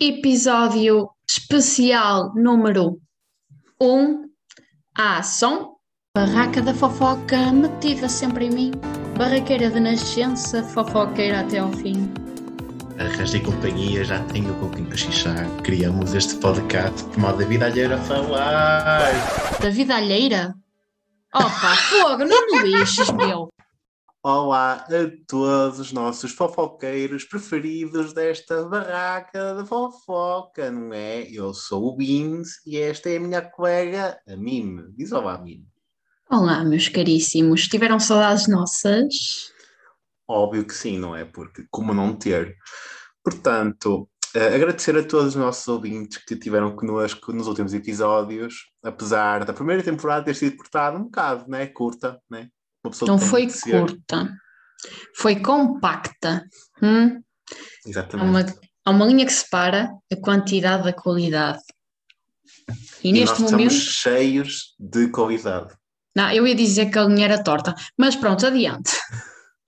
Episódio 0.00 1.10
especial 1.28 2.32
número 2.36 3.00
1. 3.80 3.84
Um, 3.84 4.30
a 4.96 5.18
ação. 5.18 5.74
Barraca 6.16 6.62
da 6.62 6.72
fofoca 6.72 7.50
metida 7.50 8.08
sempre 8.08 8.46
em 8.46 8.50
mim. 8.50 8.70
Barraqueira 9.16 9.68
de 9.68 9.80
nascença, 9.80 10.62
fofoqueira 10.62 11.40
até 11.40 11.58
ao 11.58 11.72
fim. 11.72 12.12
Arranjei 12.96 13.40
companhia, 13.40 14.04
já 14.04 14.22
tenho 14.26 14.54
com 14.60 14.70
quem 14.70 14.84
cochichar. 14.84 15.50
Criamos 15.64 16.14
este 16.14 16.36
podcast 16.36 17.02
por 17.02 17.18
modo 17.18 17.38
da 17.38 17.44
vida 17.46 17.66
alheira 17.66 17.96
a 17.96 18.00
falar. 18.00 19.10
Da 19.60 19.68
vida 19.68 19.96
alheira? 19.96 20.54
Opa, 21.34 21.74
fogo, 21.74 22.24
não 22.24 22.46
me 22.46 22.68
lixes, 22.70 23.10
meu. 23.10 23.48
Olá 24.20 24.84
a 24.88 25.26
todos 25.28 25.78
os 25.78 25.92
nossos 25.92 26.32
fofoqueiros 26.32 27.22
preferidos 27.22 28.12
desta 28.12 28.64
barraca 28.64 29.54
de 29.54 29.64
fofoca, 29.64 30.72
não 30.72 30.92
é? 30.92 31.22
Eu 31.30 31.54
sou 31.54 31.84
o 31.86 31.96
Beans 31.96 32.60
e 32.66 32.78
esta 32.78 33.08
é 33.08 33.18
a 33.18 33.20
minha 33.20 33.40
colega, 33.40 34.20
a 34.26 34.36
Mime. 34.36 34.92
Diz 34.96 35.12
olá, 35.12 35.38
Mime. 35.38 35.68
Olá, 36.28 36.64
meus 36.64 36.88
caríssimos. 36.88 37.68
Tiveram 37.68 38.00
saudades 38.00 38.48
nossas? 38.48 39.52
Óbvio 40.26 40.66
que 40.66 40.74
sim, 40.74 40.98
não 40.98 41.14
é? 41.14 41.24
Porque 41.24 41.64
como 41.70 41.94
não 41.94 42.16
ter? 42.16 42.56
Portanto, 43.22 44.10
uh, 44.34 44.54
agradecer 44.54 44.98
a 44.98 45.04
todos 45.04 45.28
os 45.28 45.36
nossos 45.36 45.68
ouvintes 45.68 46.18
que 46.24 46.34
estiveram 46.34 46.74
connosco 46.74 47.32
nos 47.32 47.46
últimos 47.46 47.72
episódios, 47.72 48.72
apesar 48.82 49.44
da 49.44 49.52
primeira 49.52 49.82
temporada 49.82 50.24
ter 50.24 50.34
sido 50.34 50.56
cortada 50.56 50.98
um 50.98 51.04
bocado, 51.04 51.48
né? 51.48 51.68
Curta, 51.68 52.20
né? 52.28 52.48
Não 53.06 53.18
foi 53.18 53.48
curta, 53.48 54.30
foi 55.16 55.36
compacta. 55.40 56.44
Hum? 56.82 57.22
Exatamente. 57.86 58.26
Há 58.26 58.30
uma, 58.30 58.46
há 58.84 58.90
uma 58.90 59.06
linha 59.06 59.26
que 59.26 59.32
separa 59.32 59.90
a 60.12 60.16
quantidade 60.16 60.84
da 60.84 60.92
qualidade. 60.92 61.60
E, 63.02 63.08
e 63.08 63.12
neste 63.12 63.40
nós 63.40 63.52
momento. 63.52 63.72
Estamos 63.72 63.94
cheios 63.94 64.74
de 64.78 65.08
qualidade. 65.08 65.74
Não, 66.14 66.30
eu 66.32 66.46
ia 66.46 66.54
dizer 66.54 66.90
que 66.90 66.98
a 66.98 67.04
linha 67.04 67.26
era 67.26 67.42
torta, 67.42 67.74
mas 67.96 68.16
pronto, 68.16 68.46
adiante. 68.46 68.92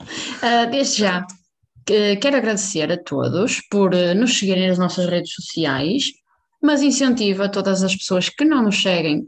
uh, 0.03 0.69
desde 0.70 1.00
já, 1.00 1.27
quero 2.20 2.37
agradecer 2.37 2.91
a 2.91 3.03
todos 3.03 3.61
por 3.70 3.94
uh, 3.94 4.14
nos 4.14 4.39
seguirem 4.39 4.69
nas 4.69 4.78
nossas 4.78 5.06
redes 5.06 5.33
sociais, 5.33 6.05
mas 6.62 6.83
incentivo 6.83 7.42
a 7.42 7.48
todas 7.48 7.83
as 7.83 7.94
pessoas 7.94 8.28
que 8.28 8.44
não 8.44 8.62
nos 8.64 8.83
seguem 8.83 9.27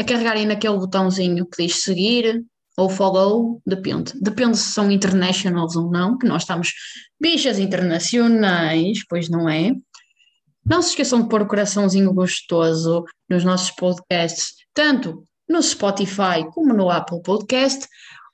a 0.00 0.04
carregarem 0.04 0.46
naquele 0.46 0.76
botãozinho 0.76 1.46
que 1.46 1.64
diz 1.64 1.82
seguir, 1.82 2.44
ou 2.76 2.88
follow, 2.88 3.60
depende. 3.66 4.12
Depende 4.20 4.56
se 4.56 4.72
são 4.72 4.90
internationals 4.90 5.76
ou 5.76 5.90
não, 5.90 6.18
que 6.18 6.26
nós 6.26 6.42
estamos 6.42 6.72
bichas 7.20 7.58
internacionais, 7.58 8.98
pois 9.08 9.28
não 9.28 9.48
é? 9.48 9.72
Não 10.64 10.80
se 10.82 10.90
esqueçam 10.90 11.22
de 11.22 11.28
pôr 11.28 11.42
o 11.42 11.46
coraçãozinho 11.46 12.12
gostoso 12.12 13.04
nos 13.28 13.44
nossos 13.44 13.70
podcasts, 13.70 14.54
tanto 14.72 15.22
no 15.48 15.62
Spotify 15.62 16.44
como 16.52 16.72
no 16.72 16.90
Apple 16.90 17.22
Podcast 17.22 17.86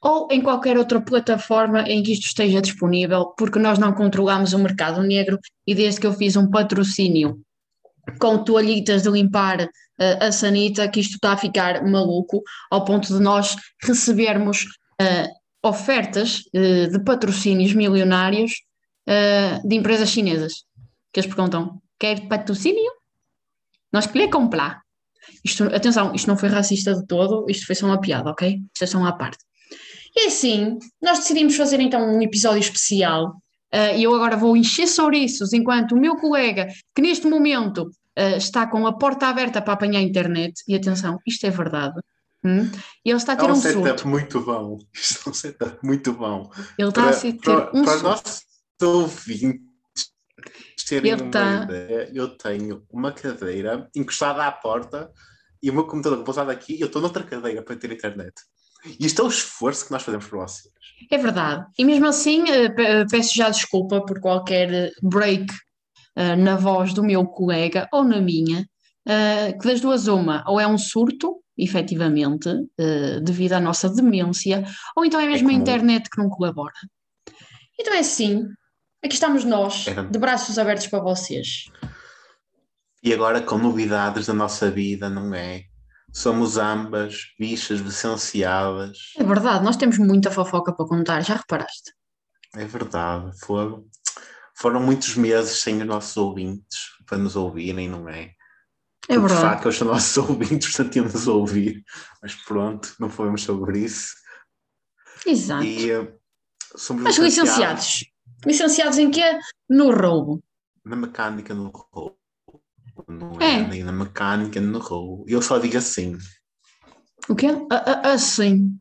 ou 0.02 0.28
em 0.30 0.40
qualquer 0.40 0.78
outra 0.78 1.00
plataforma 1.00 1.82
em 1.82 2.02
que 2.02 2.12
isto 2.12 2.26
esteja 2.26 2.62
disponível, 2.62 3.34
porque 3.36 3.58
nós 3.58 3.78
não 3.78 3.92
controlamos 3.92 4.52
o 4.52 4.58
mercado 4.58 5.02
negro 5.02 5.38
e 5.66 5.74
desde 5.74 6.00
que 6.00 6.06
eu 6.06 6.12
fiz 6.12 6.36
um 6.36 6.48
patrocínio 6.48 7.40
com 8.18 8.42
toalhitas 8.42 9.02
de 9.02 9.10
limpar 9.10 9.68
uh, 10.00 10.24
a 10.24 10.32
sanita, 10.32 10.88
que 10.88 11.00
isto 11.00 11.14
está 11.14 11.32
a 11.32 11.36
ficar 11.36 11.84
maluco, 11.84 12.42
ao 12.70 12.84
ponto 12.84 13.08
de 13.08 13.20
nós 13.22 13.56
recebermos 13.82 14.64
uh, 15.00 15.28
ofertas 15.62 16.42
uh, 16.54 16.90
de 16.90 17.04
patrocínios 17.04 17.74
milionários 17.74 18.52
de 19.64 19.74
empresas 19.74 20.08
chinesas, 20.08 20.64
que 21.12 21.18
eles 21.18 21.26
perguntam, 21.26 21.82
quer 21.98 22.28
patrocínio? 22.28 22.92
Nós 23.92 24.06
queremos 24.06 24.32
comprar. 24.32 24.82
Isto, 25.44 25.64
atenção, 25.64 26.14
isto 26.14 26.28
não 26.28 26.36
foi 26.36 26.48
racista 26.48 26.94
de 26.94 27.04
todo, 27.08 27.44
isto 27.48 27.66
foi 27.66 27.74
só 27.74 27.86
uma 27.86 28.00
piada, 28.00 28.30
ok? 28.30 28.60
Isto 28.72 28.84
é 28.84 28.86
só 28.86 28.98
uma 28.98 29.18
parte. 29.18 29.38
E 30.14 30.28
assim, 30.28 30.78
nós 31.02 31.20
decidimos 31.20 31.56
fazer 31.56 31.80
então 31.80 32.00
um 32.08 32.22
episódio 32.22 32.60
especial 32.60 33.34
e 33.96 34.04
eu 34.04 34.14
agora 34.14 34.36
vou 34.36 34.56
encher 34.56 34.86
chouriços 34.86 35.52
enquanto 35.52 35.92
o 35.92 36.00
meu 36.00 36.14
colega, 36.16 36.68
que 36.94 37.02
neste 37.02 37.26
momento 37.26 37.90
uh, 38.20 38.36
está 38.36 38.66
com 38.66 38.86
a 38.86 38.92
porta 38.92 39.26
aberta 39.28 39.62
para 39.62 39.72
apanhar 39.72 40.00
a 40.00 40.02
internet, 40.02 40.62
e 40.68 40.74
atenção, 40.74 41.18
isto 41.26 41.46
é 41.46 41.50
verdade. 41.50 42.00
Hum? 42.44 42.70
E 43.04 43.10
ele 43.10 43.18
está 43.18 43.34
a 43.34 43.36
ter 43.36 43.44
é 43.44 43.48
um, 43.48 43.52
um 43.52 43.56
setup 43.56 44.06
muito 44.06 44.40
bom. 44.40 44.78
Isto 44.94 45.28
é 45.28 45.30
um 45.30 45.34
setup 45.34 45.78
muito 45.82 46.12
bom. 46.14 46.50
Ele 46.78 46.88
está 46.88 47.02
para, 47.02 47.16
a 47.16 47.20
ter 47.20 47.34
para, 47.34 47.70
um 47.74 47.84
para 47.84 47.92
surto. 47.92 48.02
nossos 48.02 48.42
ouvintes 48.82 49.70
terem 50.88 51.12
ele 51.12 51.22
uma 51.22 51.64
ideia, 51.64 52.10
eu 52.12 52.28
tenho 52.36 52.84
uma 52.90 53.12
cadeira 53.12 53.88
encostada 53.94 54.44
à 54.44 54.50
porta 54.50 55.10
e 55.62 55.70
o 55.70 55.74
meu 55.74 55.84
computador 55.84 56.24
pousado 56.24 56.50
aqui 56.50 56.76
e 56.76 56.80
eu 56.80 56.86
estou 56.86 57.00
noutra 57.00 57.22
cadeira 57.22 57.62
para 57.62 57.76
ter 57.76 57.92
internet. 57.92 58.34
E 58.98 59.06
isto 59.06 59.20
é 59.20 59.24
o 59.24 59.28
esforço 59.28 59.86
que 59.86 59.92
nós 59.92 60.02
fazemos 60.02 60.26
por 60.26 60.38
vocês. 60.38 60.72
É 61.10 61.18
verdade. 61.18 61.66
E 61.78 61.84
mesmo 61.84 62.06
assim, 62.06 62.44
eh, 62.48 63.04
peço 63.10 63.34
já 63.34 63.50
desculpa 63.50 64.04
por 64.04 64.20
qualquer 64.20 64.90
break 65.02 65.46
uh, 66.20 66.36
na 66.36 66.56
voz 66.56 66.92
do 66.92 67.02
meu 67.02 67.24
colega 67.26 67.88
ou 67.92 68.04
na 68.04 68.20
minha, 68.20 68.66
uh, 69.08 69.58
que 69.58 69.66
das 69.66 69.80
duas 69.80 70.06
uma, 70.06 70.44
ou 70.46 70.60
é 70.60 70.66
um 70.66 70.76
surto, 70.76 71.42
efetivamente, 71.56 72.48
uh, 72.48 73.20
devido 73.22 73.54
à 73.54 73.60
nossa 73.60 73.88
demência, 73.88 74.64
ou 74.96 75.04
então 75.04 75.20
é 75.20 75.26
mesmo 75.26 75.50
é 75.50 75.54
a 75.54 75.56
internet 75.56 76.10
que 76.10 76.20
não 76.20 76.28
colabora. 76.28 76.74
Então 77.78 77.94
é 77.94 78.00
assim, 78.00 78.46
aqui 79.02 79.14
estamos 79.14 79.44
nós, 79.44 79.86
é. 79.88 80.02
de 80.02 80.18
braços 80.18 80.58
abertos 80.58 80.86
para 80.86 81.00
vocês. 81.00 81.64
E 83.02 83.14
agora 83.14 83.40
com 83.40 83.56
novidades 83.56 84.26
da 84.26 84.34
nossa 84.34 84.70
vida, 84.70 85.08
não 85.08 85.34
é? 85.34 85.64
Somos 86.12 86.58
ambas 86.58 87.28
bichas 87.38 87.80
licenciadas. 87.80 88.98
É 89.16 89.24
verdade, 89.24 89.64
nós 89.64 89.76
temos 89.76 89.96
muita 89.96 90.30
fofoca 90.30 90.72
para 90.72 90.86
contar, 90.86 91.22
já 91.22 91.36
reparaste? 91.36 91.92
É 92.56 92.64
verdade, 92.64 93.30
foram 93.38 93.84
foram 94.60 94.80
muitos 94.82 95.16
meses 95.16 95.62
sem 95.62 95.80
os 95.80 95.86
nossos 95.86 96.16
ouvintes 96.18 96.78
para 97.06 97.16
nos 97.16 97.34
ouvirem, 97.34 97.88
não 97.88 98.08
é? 98.08 98.32
É 99.08 99.18
verdade. 99.18 99.34
De 99.34 99.40
facto, 99.40 99.68
os 99.70 99.80
nossos 99.80 100.16
ouvintes 100.28 100.74
sentiam-nos 100.74 101.26
ouvir, 101.26 101.82
mas 102.22 102.34
pronto, 102.34 102.94
não 103.00 103.08
fomos 103.08 103.42
sobre 103.42 103.80
isso. 103.80 104.14
Exato. 105.26 105.64
E, 105.64 105.92
uh, 105.92 106.12
somos 106.76 107.02
mas 107.02 107.16
licenciados. 107.16 108.04
Licenciados 108.44 108.98
em 108.98 109.10
quê? 109.10 109.38
No 109.68 109.90
roubo. 109.90 110.42
Na 110.84 110.96
mecânica, 110.96 111.54
no 111.54 111.70
roubo. 111.70 112.18
Não 113.08 113.40
é, 113.40 113.60
é. 113.60 113.66
nem 113.66 113.82
na 113.82 113.92
mecânica, 113.92 114.60
no 114.60 114.78
roubo. 114.78 115.24
Eu 115.26 115.40
só 115.40 115.58
digo 115.58 115.78
assim. 115.78 116.18
O 117.28 117.34
quê? 117.34 117.48
Assim. 118.04 118.78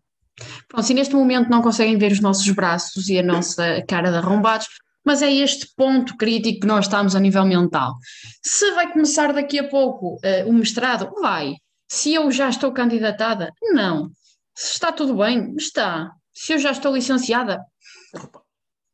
Bom, 0.74 0.82
se 0.82 0.94
neste 0.94 1.14
momento 1.14 1.50
não 1.50 1.62
conseguem 1.62 1.98
ver 1.98 2.12
os 2.12 2.20
nossos 2.20 2.50
braços 2.50 3.08
e 3.10 3.18
a 3.18 3.24
nossa 3.24 3.84
cara 3.88 4.12
de 4.12 4.18
arrombados, 4.18 4.68
mas 5.10 5.24
é 5.24 5.34
este 5.34 5.68
ponto 5.76 6.16
crítico 6.18 6.60
que 6.60 6.68
nós 6.68 6.86
estamos 6.86 7.16
a 7.16 7.20
nível 7.20 7.44
mental. 7.44 7.96
Se 8.44 8.72
vai 8.74 8.94
começar 8.94 9.34
daqui 9.34 9.58
a 9.58 9.68
pouco 9.68 10.18
uh, 10.18 10.48
o 10.48 10.54
mestrado, 10.54 11.12
vai. 11.20 11.56
Se 11.88 12.14
eu 12.14 12.30
já 12.30 12.48
estou 12.48 12.72
candidatada, 12.72 13.52
não. 13.74 14.12
Se 14.56 14.74
está 14.74 14.92
tudo 14.92 15.18
bem, 15.18 15.56
está. 15.58 16.12
Se 16.32 16.54
eu 16.54 16.60
já 16.60 16.70
estou 16.70 16.94
licenciada, 16.94 17.60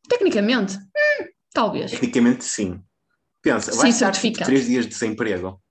tecnicamente, 0.08 0.78
hum, 0.78 1.26
talvez. 1.52 1.90
Tecnicamente, 1.90 2.46
sim. 2.46 2.80
Pensa, 3.42 3.76
vai 3.76 3.90
estar 3.90 4.12
tipo, 4.12 4.42
três 4.42 4.64
dias 4.64 4.86
de 4.86 4.92
desemprego. 4.92 5.62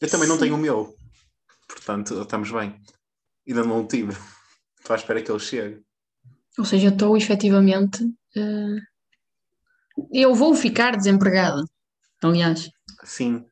Eu 0.00 0.08
também 0.08 0.28
sim. 0.28 0.32
não 0.32 0.38
tenho 0.38 0.54
o 0.54 0.58
meu. 0.58 0.94
Portanto, 1.66 2.22
estamos 2.22 2.52
bem. 2.52 2.80
Ainda 3.48 3.64
não 3.64 3.80
o 3.80 3.88
tive. 3.88 4.16
Estou 4.78 4.94
à 4.94 4.96
espera 4.96 5.20
que 5.20 5.28
ele 5.28 5.40
chegue. 5.40 5.82
Ou 6.56 6.64
seja, 6.64 6.86
estou 6.86 7.16
efetivamente 7.16 8.04
uh, 8.04 8.95
eu 10.12 10.34
vou 10.34 10.54
ficar 10.54 10.96
desempregada, 10.96 11.64
aliás. 12.22 12.70
Sim, 13.04 13.44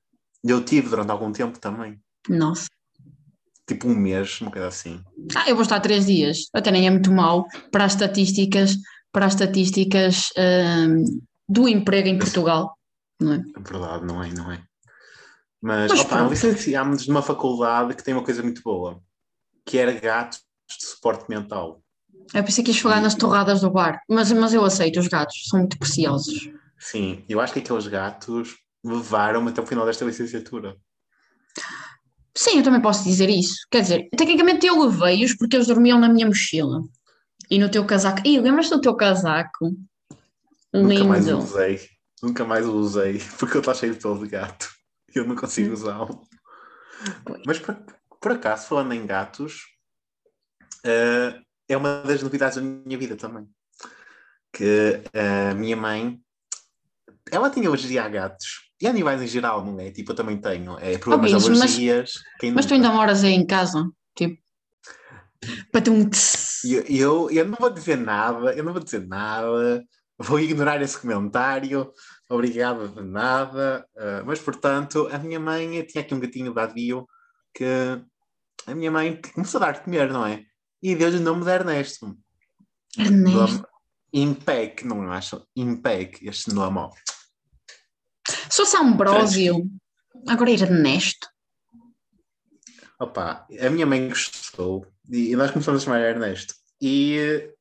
eu 0.42 0.64
tive 0.64 0.88
durante 0.88 1.10
algum 1.10 1.32
tempo 1.32 1.58
também. 1.58 2.00
Nossa. 2.28 2.66
Tipo 3.66 3.88
um 3.88 3.94
mês, 3.94 4.40
uma 4.40 4.50
coisa 4.50 4.68
assim. 4.68 5.02
Ah, 5.34 5.48
eu 5.48 5.54
vou 5.54 5.62
estar 5.62 5.80
três 5.80 6.06
dias. 6.06 6.48
Até 6.52 6.70
nem 6.70 6.86
é 6.86 6.90
muito 6.90 7.10
mal 7.10 7.46
para 7.72 7.84
as 7.84 7.92
estatísticas, 7.92 8.76
para 9.10 9.26
as 9.26 9.32
estatísticas 9.32 10.28
hum, 10.36 11.20
do 11.48 11.66
emprego 11.68 12.08
em 12.08 12.18
Portugal. 12.18 12.76
Não 13.20 13.32
é? 13.32 13.36
é 13.36 13.60
verdade, 13.60 14.04
não 14.04 14.22
é, 14.22 14.30
não 14.32 14.52
é. 14.52 14.62
Mas, 15.62 15.90
Mas 15.90 16.00
opa, 16.00 16.20
licenciámos-nos 16.28 17.08
numa 17.08 17.22
faculdade 17.22 17.94
que 17.94 18.04
tem 18.04 18.12
uma 18.12 18.24
coisa 18.24 18.42
muito 18.42 18.60
boa, 18.62 19.02
que 19.64 19.78
era 19.78 19.98
gatos 19.98 20.42
de 20.68 20.86
suporte 20.86 21.24
mental. 21.28 21.82
Eu 22.32 22.42
pensei 22.44 22.64
que 22.64 22.70
ias 22.70 22.80
falar 22.80 23.00
nas 23.00 23.14
torradas 23.14 23.60
do 23.60 23.70
bar, 23.70 24.00
mas, 24.08 24.30
mas 24.32 24.52
eu 24.54 24.64
aceito, 24.64 24.98
os 25.00 25.08
gatos 25.08 25.36
são 25.48 25.60
muito 25.60 25.78
preciosos. 25.78 26.48
Sim, 26.78 27.24
eu 27.28 27.40
acho 27.40 27.52
que 27.52 27.58
aqueles 27.60 27.86
gatos 27.86 28.56
levaram-me 28.84 29.50
até 29.50 29.60
o 29.60 29.66
final 29.66 29.86
desta 29.86 30.04
licenciatura. 30.04 30.76
Sim, 32.36 32.58
eu 32.58 32.62
também 32.64 32.80
posso 32.80 33.04
dizer 33.04 33.30
isso. 33.30 33.66
Quer 33.70 33.82
dizer, 33.82 34.08
tecnicamente 34.16 34.66
eu 34.66 34.82
levei-os 34.82 35.34
porque 35.36 35.56
eles 35.56 35.68
dormiam 35.68 35.98
na 36.00 36.08
minha 36.08 36.26
mochila. 36.26 36.82
E 37.50 37.58
no 37.58 37.70
teu 37.70 37.84
casaco. 37.86 38.20
Ih, 38.26 38.40
lembras 38.40 38.68
do 38.70 38.80
teu 38.80 38.94
casaco? 38.96 39.70
Nunca 40.72 40.88
Lindo. 40.88 41.04
mais 41.08 41.28
usei. 41.28 41.88
nunca 42.22 42.44
mais 42.44 42.66
o 42.66 42.72
usei, 42.74 43.18
porque 43.38 43.56
eu 43.56 43.60
estou 43.60 43.74
cheio 43.74 43.94
de 43.94 44.00
pelo 44.00 44.18
de 44.18 44.28
gato. 44.28 44.68
e 45.14 45.18
Eu 45.18 45.26
não 45.26 45.36
consigo 45.36 45.70
Hum. 45.70 45.74
usá-lo. 45.74 46.22
Mas 47.46 47.58
por, 47.60 47.76
por 48.20 48.32
acaso, 48.32 48.66
falando 48.66 48.92
em 48.94 49.06
gatos, 49.06 49.62
eh, 50.84 51.38
é 51.68 51.76
uma 51.76 52.02
das 52.02 52.22
novidades 52.22 52.56
da 52.56 52.62
minha 52.62 52.98
vida 52.98 53.16
também. 53.16 53.46
Que 54.52 55.02
a 55.12 55.54
minha 55.54 55.76
mãe, 55.76 56.20
ela 57.30 57.50
tinha 57.50 57.68
alergia 57.68 58.04
a 58.04 58.08
gatos. 58.08 58.70
E 58.80 58.86
animais 58.86 59.22
em 59.22 59.26
geral, 59.26 59.64
não 59.64 59.78
é? 59.80 59.90
Tipo, 59.90 60.12
eu 60.12 60.16
também 60.16 60.36
tenho. 60.40 60.78
É 60.78 60.98
problemas 60.98 61.32
Bicho, 61.32 61.44
de 61.44 61.50
mas- 61.50 61.60
alergias. 61.60 62.12
quem 62.38 62.52
Mas 62.52 62.66
tu 62.66 62.74
ainda 62.74 62.90
moras 62.90 63.24
aí 63.24 63.32
em 63.32 63.46
casa, 63.46 63.88
tipo. 64.16 64.42
Para 65.70 65.80
ter 65.82 65.90
um 65.90 66.08
Eu, 66.64 66.82
eu, 66.88 67.30
eu 67.30 67.44
não 67.46 67.56
vou 67.58 67.70
dizer 67.70 67.98
nada, 67.98 68.54
eu 68.54 68.64
não 68.64 68.72
vou 68.72 68.82
dizer 68.82 69.06
nada, 69.06 69.84
vou 70.18 70.40
ignorar 70.40 70.80
esse 70.80 70.98
comentário, 70.98 71.92
obrigado 72.30 72.88
de 72.88 73.02
nada. 73.02 73.86
ah, 73.96 74.22
mas, 74.24 74.40
portanto, 74.40 75.08
a 75.12 75.18
minha 75.18 75.38
mãe 75.38 75.82
tinha 75.82 76.02
aqui 76.02 76.14
um 76.14 76.20
gatinho 76.20 76.54
da 76.54 76.72
que 77.54 77.64
a 78.66 78.74
minha 78.74 78.90
mãe 78.90 79.20
começou 79.34 79.60
a 79.62 79.66
dar 79.66 79.72
de 79.72 79.80
comer, 79.82 80.10
não 80.10 80.24
é? 80.26 80.44
E 80.84 80.94
deu-lhe 80.94 81.16
o 81.16 81.20
nome 81.20 81.42
de 81.46 81.50
Ernesto. 81.50 82.14
Ernesto. 82.98 83.66
Impec, 84.12 84.84
não 84.86 85.10
acho? 85.10 85.42
Impec, 85.56 86.28
este 86.28 86.52
nome. 86.52 86.78
ó. 86.78 86.90
Se 88.50 88.58
fosse 88.58 88.76
Ambrósio, 88.76 89.66
agora 90.28 90.50
Ernesto. 90.50 91.26
Opa, 93.00 93.46
a 93.58 93.70
minha 93.70 93.86
mãe 93.86 94.06
gostou 94.06 94.86
e 95.10 95.34
nós 95.34 95.50
começamos 95.52 95.80
a 95.80 95.84
chamar 95.86 96.02
Ernesto. 96.02 96.54
E 96.78 97.16
eh, 97.18 97.54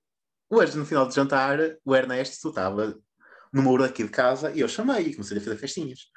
hoje, 0.50 0.78
no 0.78 0.86
final 0.86 1.08
do 1.08 1.14
jantar, 1.14 1.60
o 1.86 1.96
Ernesto 1.96 2.50
estava 2.50 3.00
no 3.54 3.62
muro 3.62 3.86
aqui 3.86 4.04
de 4.04 4.10
casa 4.10 4.52
e 4.52 4.60
eu 4.60 4.68
chamei 4.68 5.08
e 5.08 5.14
comecei 5.14 5.38
a 5.38 5.42
fazer 5.42 5.58
festinhas. 5.58 6.12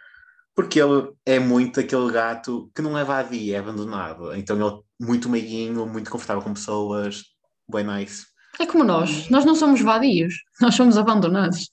Porque 0.57 0.81
ele 0.81 1.13
é 1.27 1.39
muito 1.39 1.79
aquele 1.79 2.11
gato 2.11 2.71
que 2.75 2.81
não 2.81 2.99
é 2.99 3.05
vadio, 3.05 3.55
é 3.55 3.59
abandonado. 3.59 4.35
Então 4.35 4.57
ele 4.57 4.67
é 4.67 5.05
muito 5.05 5.29
meiguinho, 5.29 5.87
muito 5.87 6.11
confortável 6.11 6.43
com 6.43 6.55
pessoas, 6.55 7.23
bem 7.71 7.85
nice. 7.85 8.25
É 8.59 8.65
como 8.65 8.83
nós. 8.83 9.29
Nós 9.29 9.45
não 9.45 9.55
somos 9.55 9.83
vadios. 9.83 10.35
Nós 10.59 10.75
somos 10.75 10.97
abandonados. 10.97 11.69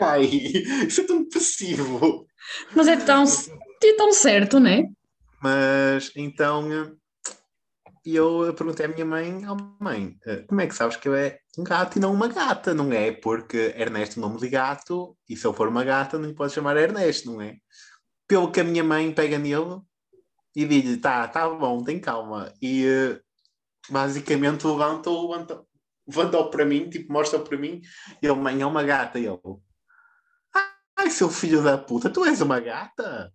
Ai, 0.00 0.26
isso 0.86 1.00
é 1.00 1.04
tão 1.04 1.28
passivo. 1.28 2.26
Mas 2.74 2.86
é 2.86 2.96
tão, 2.96 3.24
é 3.24 3.96
tão 3.96 4.12
certo, 4.12 4.60
não 4.60 4.70
é? 4.70 4.84
Mas 5.42 6.12
então 6.14 6.96
eh, 8.06 8.18
eu 8.18 8.54
perguntei 8.54 8.86
à 8.86 8.88
minha 8.88 9.04
mãe: 9.04 9.42
oh, 9.48 9.82
mãe, 9.82 10.16
eh, 10.26 10.42
como 10.48 10.60
é 10.60 10.66
que 10.66 10.74
sabes 10.74 10.96
que 10.96 11.08
eu 11.08 11.14
é 11.14 11.38
um 11.58 11.64
gato 11.64 11.96
e 11.96 12.00
não 12.00 12.12
uma 12.12 12.28
gata? 12.28 12.74
Não 12.74 12.92
é? 12.92 13.12
Porque 13.12 13.74
Ernesto 13.76 14.20
é 14.20 14.22
um 14.22 14.28
nome 14.28 14.40
de 14.40 14.48
gato 14.48 15.16
e 15.28 15.36
se 15.36 15.46
eu 15.46 15.52
for 15.54 15.68
uma 15.68 15.84
gata 15.84 16.18
não 16.18 16.28
lhe 16.28 16.34
pode 16.34 16.52
chamar 16.52 16.76
Ernesto, 16.76 17.32
não 17.32 17.40
é? 17.40 17.56
Pelo 18.28 18.50
que 18.50 18.60
a 18.60 18.64
minha 18.64 18.84
mãe 18.84 19.12
pega 19.12 19.38
nele 19.38 19.80
e 20.54 20.64
diz-lhe: 20.66 20.96
tá, 20.98 21.26
tá 21.28 21.48
bom, 21.48 21.82
tem 21.82 22.00
calma. 22.00 22.52
E 22.60 22.86
eh, 22.86 23.20
basicamente 23.90 24.66
levanta-o 24.66 25.30
levanta, 25.30 25.64
levanta 26.06 26.44
para 26.44 26.64
mim, 26.64 26.88
tipo, 26.90 27.12
mostra 27.12 27.38
para 27.38 27.56
mim, 27.58 27.80
e 28.22 28.26
ele, 28.26 28.36
mãe, 28.36 28.60
é 28.60 28.66
uma 28.66 28.82
gata. 28.82 29.18
E 29.18 29.26
ele: 29.26 29.40
ai, 30.96 31.10
seu 31.10 31.28
filho 31.30 31.62
da 31.62 31.78
puta, 31.78 32.10
tu 32.10 32.24
és 32.24 32.40
uma 32.40 32.60
gata? 32.60 33.32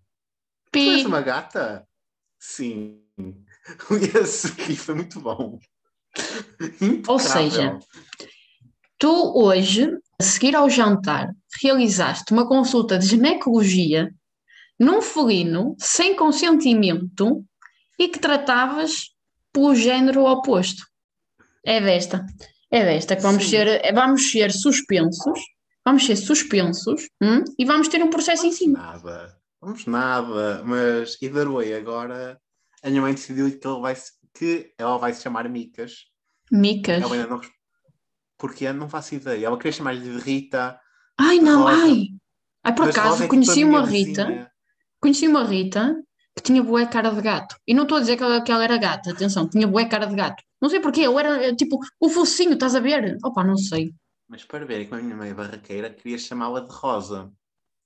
Tu 0.72 0.80
és 0.80 1.02
Pi. 1.02 1.08
uma 1.08 1.22
gata? 1.22 1.88
Sim. 2.40 3.04
Aqui 4.62 4.76
foi 4.76 4.96
muito 4.96 5.20
bom. 5.20 5.60
Ou 7.08 7.20
seja. 7.20 7.80
Tu 8.98 9.10
hoje, 9.10 9.98
a 10.20 10.24
seguir 10.24 10.56
ao 10.56 10.70
jantar, 10.70 11.34
realizaste 11.62 12.34
uma 12.34 12.48
consulta 12.48 12.98
de 12.98 13.06
ginecologia 13.06 14.14
num 14.80 15.02
felino 15.02 15.76
sem 15.80 16.16
consentimento 16.16 17.46
e 17.98 18.08
que 18.08 18.20
tratavas 18.20 19.12
pelo 19.54 19.76
género 19.76 20.26
oposto. 20.26 20.84
É 21.66 21.80
desta. 21.80 22.26
É 22.72 22.84
desta 22.84 23.16
que 23.16 23.22
vamos 23.22 23.44
Sim. 23.44 23.50
ser, 23.50 23.68
é- 23.68 23.94
vamos 23.94 24.32
ser 24.32 24.52
suspensos, 24.52 25.40
vamos 25.86 26.06
ser 26.06 26.16
suspensos 26.16 27.10
hum, 27.22 27.44
e 27.58 27.66
vamos 27.66 27.88
ter 27.88 28.04
um 28.04 28.10
processo 28.10 28.46
em 28.46 28.52
cima. 28.52 28.80
Nada. 28.80 29.38
Vamos 29.62 29.86
nada. 29.86 30.62
Mas 30.66 31.18
either 31.22 31.50
way, 31.50 31.74
agora 31.74 32.40
a 32.84 32.90
minha 32.90 33.02
mãe 33.02 33.14
decidiu 33.14 33.50
que, 33.50 33.68
ele 33.68 33.80
vai, 33.80 33.96
que 34.34 34.74
ela 34.78 34.98
vai 34.98 35.14
se 35.14 35.22
chamar 35.22 35.48
Micas. 35.50 36.06
Micas. 36.52 37.02
Ela 37.02 37.14
ainda 37.16 37.28
não. 37.28 37.42
Porque 38.38 38.72
não 38.72 38.90
faço 38.90 39.16
ideia. 39.16 39.46
Ela 39.46 39.58
queria 39.58 39.72
chamar-lhe 39.72 40.02
de 40.02 40.18
Rita. 40.18 40.80
Ai, 41.18 41.40
não, 41.40 41.64
Rosa. 41.64 41.84
ai. 41.84 42.08
Ai, 42.64 42.76
por 42.76 42.86
mas 42.86 42.96
Rosa 42.96 43.02
acaso, 43.02 43.16
é 43.16 43.18
tipo 43.26 43.30
conheci 43.30 43.66
minha 43.66 43.68
uma 43.68 43.86
Rita. 43.86 44.26
vizinha. 44.26 44.52
Conheci 45.02 45.28
uma 45.28 45.44
Rita 45.44 45.96
que 46.36 46.44
tinha 46.44 46.64
bué 46.64 46.86
cara 46.86 47.10
de 47.10 47.22
gato. 47.22 47.56
E 47.68 47.74
não 47.74 47.84
estou 47.84 47.98
a 47.98 48.02
dizer 48.02 48.16
que 48.16 48.24
ela, 48.24 48.42
que 48.42 48.52
ela 48.52 48.64
era 48.64 48.78
gata, 48.78 49.12
atenção, 49.12 49.50
tinha 49.50 49.68
bué 49.68 49.86
cara 49.86 50.06
de 50.06 50.16
gato. 50.16 50.42
Não 50.62 50.70
sei 50.70 50.80
porquê, 50.80 51.02
eu 51.02 51.20
era 51.20 51.54
tipo 51.56 51.80
o 52.00 52.10
focinho, 52.10 52.54
estás 52.54 52.76
a 52.76 52.80
ver? 52.80 53.18
Opa, 53.24 53.44
não 53.44 53.58
sei. 53.58 53.94
Mas 54.28 54.44
para 54.46 54.66
ver, 54.66 54.88
com 54.88 54.96
a 54.96 55.02
minha 55.02 55.16
mãe 55.16 55.34
barraqueira, 55.34 55.90
queria 55.90 56.18
chamá-la 56.18 56.62
de 56.62 56.72
Rosa. 56.72 57.32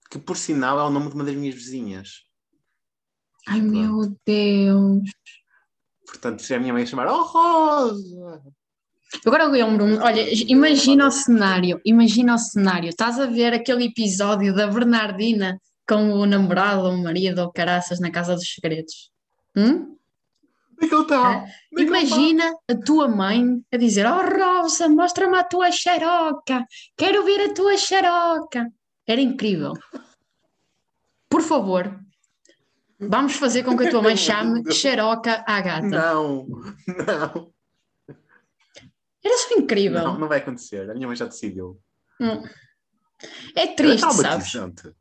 Que 0.10 0.20
por 0.20 0.38
sinal 0.38 0.80
é 0.80 0.84
o 0.84 0.90
nome 0.90 1.10
de 1.10 1.16
uma 1.16 1.24
das 1.24 1.36
minhas 1.36 1.56
vizinhas. 1.56 2.26
Ai 3.48 3.60
Pronto. 3.60 3.74
meu 3.74 4.18
Deus. 4.26 5.10
Portanto, 6.06 6.42
se 6.42 6.54
a 6.54 6.60
minha 6.60 6.74
mãe 6.74 6.86
chamar, 6.86 7.08
oh 7.08 7.24
Rosa! 7.24 8.42
Agora 9.26 9.46
lembro-me, 9.46 9.98
olha, 9.98 10.26
imagina 10.48 11.08
o 11.08 11.12
cenário, 11.12 11.80
imagina 11.86 12.36
o 12.36 12.38
cenário. 12.38 12.90
Estás 12.90 13.20
a 13.20 13.26
ver 13.26 13.54
aquele 13.54 13.86
episódio 13.86 14.54
da 14.56 14.68
Bernardina 14.68 15.60
com 15.88 16.12
o 16.14 16.26
namorado 16.26 16.84
ou 16.84 16.94
o 16.94 17.04
marido 17.04 17.40
ou 17.40 17.52
caraças 17.52 18.00
na 18.00 18.12
Casa 18.12 18.36
dos 18.36 18.54
Segredos? 18.54 19.12
Hum? 19.56 19.96
É 20.82 20.88
que 20.88 20.94
ele 20.94 21.04
está? 21.04 21.34
É. 21.34 21.38
Onde 21.38 21.52
que 21.72 21.82
ele 21.82 21.98
está? 21.98 22.16
Imagina 22.16 22.54
a 22.68 22.76
tua 22.76 23.08
mãe 23.08 23.64
a 23.72 23.78
dizer: 23.78 24.06
Oh 24.06 24.22
Rosa, 24.22 24.90
mostra-me 24.90 25.38
a 25.38 25.44
tua 25.44 25.72
xaroca, 25.72 26.66
quero 26.98 27.24
ver 27.24 27.50
a 27.50 27.54
tua 27.54 27.78
xaroca. 27.78 28.72
Era 29.08 29.22
incrível. 29.22 29.74
Por 31.30 31.42
favor, 31.42 32.00
vamos 33.10 33.36
fazer 33.36 33.64
com 33.64 33.78
que 33.78 33.88
a 33.88 33.90
tua 33.92 34.02
mãe 34.02 34.16
chame 34.18 34.64
xaroca 34.74 35.44
à 35.48 35.62
gata. 35.62 35.88
Não, 35.88 36.48
não, 36.88 37.54
Era 39.24 39.38
só 39.38 39.56
incrível. 39.56 40.04
não, 40.04 40.20
não 40.20 40.28
vai 40.28 40.40
acontecer. 40.40 40.90
A 40.90 40.94
minha 40.94 41.08
mãe 41.08 41.16
já 41.16 41.26
decidiu. 41.26 41.80
Hum. 42.20 42.44
É 43.56 43.64
Era 43.64 43.76
triste, 43.76 44.02
sabes? 44.02 44.18
traumatizante. 44.52 44.92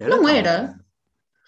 Não 0.00 0.28
era. 0.28 0.78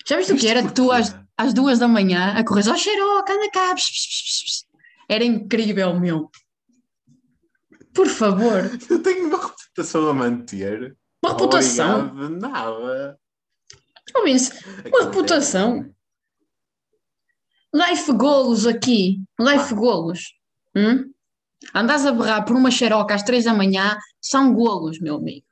Já 0.07 0.17
viste 0.17 0.33
o 0.33 0.37
que 0.39 0.49
era? 0.49 0.67
Tu 0.71 0.91
às, 0.91 1.15
às 1.37 1.53
duas 1.53 1.79
da 1.79 1.87
manhã 1.87 2.33
a 2.35 2.43
correr, 2.45 2.67
ó 2.69 2.77
xaroca, 2.77 3.33
anda 3.33 3.51
cá. 3.51 3.75
pss. 3.75 4.65
Era 5.09 5.25
incrível, 5.25 5.99
meu. 6.01 6.31
Por 7.95 8.07
favor, 8.07 8.71
Eu 8.89 9.03
tenho 9.03 9.27
uma 9.29 9.39
reputação 9.39 10.09
a 10.09 10.15
manter. 10.15 10.97
uma 11.23 11.33
reputação. 11.33 12.07
Obrigado, 12.09 12.41
nada. 12.41 13.19
Ouve-se, 14.15 14.53
Uma 14.87 15.05
reputação. 15.05 15.91
Life 17.75 18.13
golos 18.13 18.67
aqui. 18.67 19.23
Life 19.39 19.75
golos. 19.75 20.35
Hum? 20.75 21.13
Andas 21.75 22.07
a 22.07 22.13
berrar 22.13 22.45
por 22.45 22.57
uma 22.57 22.71
xeroca 22.71 23.15
às 23.15 23.23
três 23.23 23.45
da 23.45 23.53
manhã, 23.53 23.99
são 24.21 24.55
golos, 24.55 25.01
meu 25.01 25.17
amigo. 25.17 25.47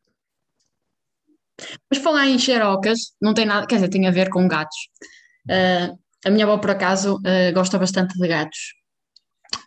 Mas 1.90 2.02
falar 2.02 2.26
em 2.26 2.38
xerocas, 2.38 3.12
não 3.20 3.34
tem 3.34 3.44
nada, 3.44 3.66
quer 3.66 3.76
dizer, 3.76 3.88
tem 3.88 4.06
a 4.06 4.10
ver 4.10 4.30
com 4.30 4.46
gatos. 4.46 4.76
Ah, 5.50 5.94
a 6.24 6.30
minha 6.30 6.44
avó, 6.44 6.58
por 6.58 6.70
acaso, 6.70 7.20
ah, 7.24 7.52
gosta 7.52 7.78
bastante 7.78 8.18
de 8.18 8.28
gatos. 8.28 8.74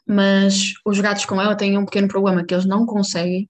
Mas 0.07 0.73
os 0.85 0.99
gatos 0.99 1.25
com 1.25 1.39
ela 1.41 1.55
têm 1.55 1.77
um 1.77 1.85
pequeno 1.85 2.07
problema, 2.07 2.43
que 2.43 2.53
eles 2.53 2.65
não 2.65 2.85
conseguem 2.85 3.49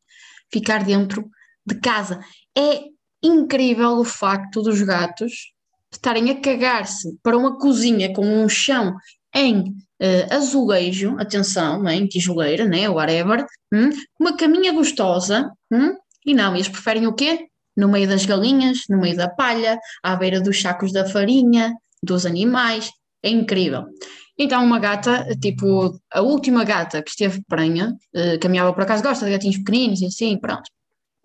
ficar 0.51 0.83
dentro 0.83 1.29
de 1.65 1.79
casa. 1.79 2.19
É 2.57 2.81
incrível 3.21 3.99
o 3.99 4.03
facto 4.03 4.61
dos 4.61 4.81
gatos 4.81 5.53
estarem 5.91 6.29
a 6.29 6.39
cagar-se 6.39 7.17
para 7.23 7.37
uma 7.37 7.57
cozinha 7.57 8.13
com 8.13 8.25
um 8.25 8.47
chão 8.47 8.95
em 9.35 9.75
eh, 9.99 10.27
azulejo, 10.33 11.15
atenção, 11.19 11.81
né, 11.81 11.95
em 11.95 12.07
tijoleira, 12.07 12.65
né, 12.65 12.87
whatever, 12.89 13.45
hum, 13.73 13.89
uma 14.19 14.35
caminha 14.35 14.71
gostosa, 14.71 15.51
hum, 15.71 15.95
e 16.25 16.33
não, 16.33 16.55
eles 16.55 16.69
preferem 16.69 17.07
o 17.07 17.13
quê? 17.13 17.47
No 17.75 17.87
meio 17.87 18.07
das 18.07 18.25
galinhas, 18.25 18.79
no 18.89 18.97
meio 18.97 19.15
da 19.15 19.29
palha, 19.29 19.79
à 20.03 20.15
beira 20.15 20.41
dos 20.41 20.61
sacos 20.61 20.91
da 20.91 21.05
farinha, 21.05 21.73
dos 22.03 22.25
animais, 22.25 22.89
é 23.23 23.29
incrível. 23.29 23.85
Então, 24.37 24.63
uma 24.63 24.79
gata, 24.79 25.27
tipo, 25.41 25.99
a 26.11 26.21
última 26.21 26.63
gata 26.63 27.01
que 27.01 27.09
esteve 27.09 27.43
prenha, 27.47 27.93
que 28.39 28.47
a 28.47 28.49
minha 28.49 28.63
avó 28.63 28.71
por 28.71 28.83
acaso 28.83 29.03
gosta 29.03 29.25
de 29.25 29.31
gatinhos 29.31 29.57
pequeninos 29.57 30.01
e 30.01 30.05
assim, 30.05 30.37
pronto. 30.37 30.63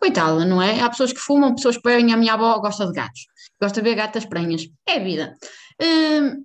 Coitada, 0.04 0.44
não 0.44 0.60
é? 0.60 0.82
Há 0.82 0.90
pessoas 0.90 1.14
que 1.14 1.18
fumam, 1.18 1.54
pessoas 1.54 1.78
que 1.78 1.82
bebem, 1.82 2.12
a 2.12 2.16
minha 2.18 2.34
avó 2.34 2.58
gosta 2.58 2.86
de 2.86 2.92
gatos. 2.92 3.22
Gosta 3.58 3.80
de 3.80 3.88
ver 3.88 3.96
gatas 3.96 4.26
prenhas. 4.26 4.68
É 4.86 5.00
vida. 5.00 5.34
Hum, 5.80 6.44